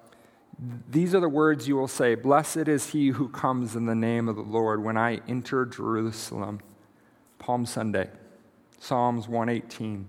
these 0.90 1.14
are 1.14 1.20
the 1.20 1.29
words 1.29 1.66
you 1.66 1.77
will 1.77 1.88
say 1.88 2.14
Blessed 2.14 2.68
is 2.68 2.90
he 2.90 3.09
who 3.09 3.29
comes 3.29 3.77
in 3.77 3.87
the 3.87 3.94
name 3.94 4.29
of 4.29 4.37
the 4.37 4.42
Lord 4.42 4.83
when 4.83 4.96
I 4.96 5.20
enter 5.29 5.64
Jerusalem. 5.64 6.61
Palm 7.38 7.64
Sunday, 7.64 8.11
Psalms 8.79 9.27
118. 9.27 10.07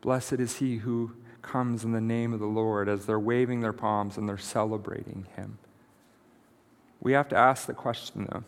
Blessed 0.00 0.34
is 0.34 0.56
he 0.56 0.78
who 0.78 1.12
comes 1.40 1.84
in 1.84 1.92
the 1.92 2.00
name 2.00 2.32
of 2.32 2.40
the 2.40 2.46
Lord 2.46 2.88
as 2.88 3.06
they're 3.06 3.20
waving 3.20 3.60
their 3.60 3.72
palms 3.72 4.16
and 4.16 4.28
they're 4.28 4.36
celebrating 4.36 5.26
him. 5.36 5.58
We 7.00 7.12
have 7.12 7.28
to 7.28 7.36
ask 7.36 7.66
the 7.66 7.74
question, 7.74 8.26
though 8.30 8.44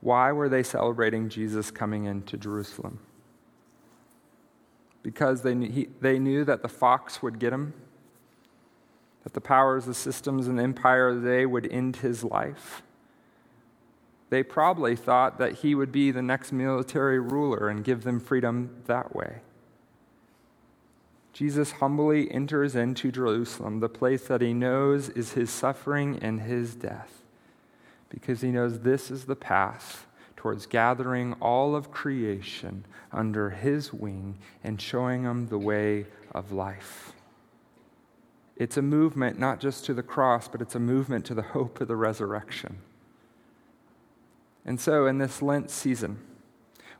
why 0.00 0.30
were 0.32 0.48
they 0.48 0.62
celebrating 0.62 1.28
Jesus 1.28 1.70
coming 1.70 2.04
into 2.04 2.36
Jerusalem? 2.36 3.00
Because 5.02 5.42
they, 5.42 5.54
knew, 5.54 5.70
he, 5.70 5.88
they 6.00 6.18
knew 6.18 6.44
that 6.44 6.62
the 6.62 6.68
fox 6.68 7.22
would 7.22 7.38
get 7.38 7.52
him, 7.52 7.74
that 9.26 9.34
the 9.34 9.40
powers, 9.40 9.86
the 9.86 9.92
systems, 9.92 10.46
and 10.46 10.56
the 10.56 10.62
empire 10.62 11.08
of 11.08 11.20
the 11.20 11.28
day 11.28 11.44
would 11.44 11.66
end 11.72 11.96
his 11.96 12.22
life. 12.22 12.80
They 14.30 14.44
probably 14.44 14.94
thought 14.94 15.38
that 15.38 15.54
he 15.54 15.74
would 15.74 15.90
be 15.90 16.12
the 16.12 16.22
next 16.22 16.52
military 16.52 17.18
ruler 17.18 17.68
and 17.68 17.82
give 17.82 18.04
them 18.04 18.20
freedom 18.20 18.84
that 18.86 19.16
way. 19.16 19.40
Jesus 21.32 21.72
humbly 21.72 22.30
enters 22.30 22.76
into 22.76 23.10
Jerusalem, 23.10 23.80
the 23.80 23.88
place 23.88 24.28
that 24.28 24.42
he 24.42 24.54
knows 24.54 25.08
is 25.08 25.32
his 25.32 25.50
suffering 25.50 26.20
and 26.22 26.42
his 26.42 26.76
death, 26.76 27.24
because 28.08 28.42
he 28.42 28.52
knows 28.52 28.78
this 28.78 29.10
is 29.10 29.24
the 29.24 29.34
path 29.34 30.06
towards 30.36 30.66
gathering 30.66 31.32
all 31.40 31.74
of 31.74 31.90
creation 31.90 32.84
under 33.10 33.50
his 33.50 33.92
wing 33.92 34.38
and 34.62 34.80
showing 34.80 35.24
them 35.24 35.48
the 35.48 35.58
way 35.58 36.06
of 36.32 36.52
life. 36.52 37.12
It's 38.56 38.76
a 38.76 38.82
movement 38.82 39.38
not 39.38 39.60
just 39.60 39.84
to 39.86 39.94
the 39.94 40.02
cross, 40.02 40.48
but 40.48 40.62
it's 40.62 40.74
a 40.74 40.80
movement 40.80 41.24
to 41.26 41.34
the 41.34 41.42
hope 41.42 41.80
of 41.80 41.88
the 41.88 41.96
resurrection. 41.96 42.78
And 44.64 44.80
so, 44.80 45.06
in 45.06 45.18
this 45.18 45.42
Lent 45.42 45.70
season, 45.70 46.18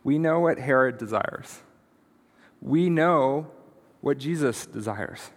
we 0.04 0.18
know 0.18 0.40
what 0.40 0.58
Herod 0.58 0.98
desires. 0.98 1.60
We 2.60 2.90
know 2.90 3.48
what 4.00 4.18
Jesus 4.18 4.66
desires. 4.66 5.30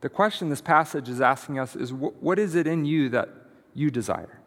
The 0.00 0.10
question 0.10 0.50
this 0.50 0.60
passage 0.60 1.08
is 1.08 1.20
asking 1.20 1.58
us 1.58 1.74
is 1.74 1.92
what 1.92 2.38
is 2.38 2.54
it 2.54 2.66
in 2.66 2.84
you 2.84 3.08
that 3.08 3.30
you 3.72 3.90
desire? 3.90 4.40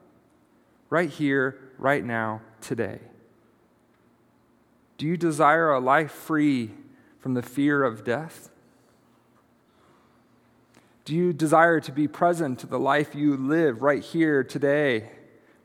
Right 0.90 1.10
here, 1.10 1.58
right 1.80 2.06
now, 2.06 2.42
today. 2.62 3.00
Do 4.98 5.08
you 5.08 5.18
desire 5.18 5.72
a 5.72 5.80
life 5.80 6.12
free 6.12 6.72
from 7.20 7.34
the 7.34 7.42
fear 7.42 7.84
of 7.84 8.04
death? 8.04 8.50
Do 11.08 11.16
you 11.16 11.32
desire 11.32 11.80
to 11.80 11.94
be 11.94 12.10
present 12.10 12.60
to 12.60 12.68
the 12.68 12.78
life 12.78 13.16
you 13.16 13.38
live 13.38 13.82
right 13.82 14.04
here 14.04 14.44
today 14.44 15.10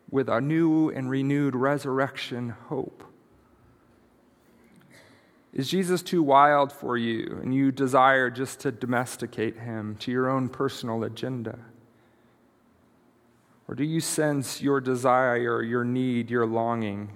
with 0.08 0.28
a 0.28 0.40
new 0.40 0.88
and 0.88 1.10
renewed 1.10 1.56
resurrection 1.56 2.50
hope? 2.68 3.02
Is 5.52 5.68
Jesus 5.68 6.00
too 6.00 6.22
wild 6.22 6.70
for 6.70 6.96
you 6.96 7.40
and 7.42 7.52
you 7.52 7.72
desire 7.72 8.30
just 8.30 8.60
to 8.60 8.70
domesticate 8.70 9.58
him 9.58 9.96
to 9.96 10.12
your 10.12 10.30
own 10.30 10.48
personal 10.48 11.02
agenda? 11.02 11.58
Or 13.66 13.74
do 13.74 13.82
you 13.82 13.98
sense 13.98 14.62
your 14.62 14.80
desire, 14.80 15.60
your 15.60 15.82
need, 15.82 16.30
your 16.30 16.46
longing 16.46 17.10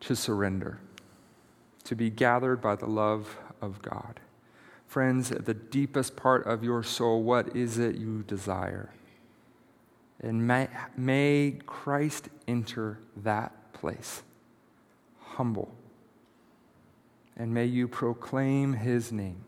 to 0.00 0.16
surrender, 0.16 0.78
to 1.84 1.94
be 1.94 2.08
gathered 2.08 2.62
by 2.62 2.76
the 2.76 2.86
love 2.86 3.36
of 3.60 3.82
God? 3.82 4.20
Friends, 4.90 5.30
at 5.30 5.46
the 5.46 5.54
deepest 5.54 6.16
part 6.16 6.44
of 6.46 6.64
your 6.64 6.82
soul, 6.82 7.22
what 7.22 7.54
is 7.54 7.78
it 7.78 7.94
you 7.94 8.24
desire? 8.24 8.90
And 10.20 10.46
may, 10.46 10.68
may 10.96 11.58
Christ 11.64 12.28
enter 12.48 12.98
that 13.22 13.72
place, 13.72 14.22
humble 15.20 15.72
and 17.36 17.54
may 17.54 17.64
you 17.64 17.88
proclaim 17.88 18.74
his 18.74 19.10
name 19.10 19.44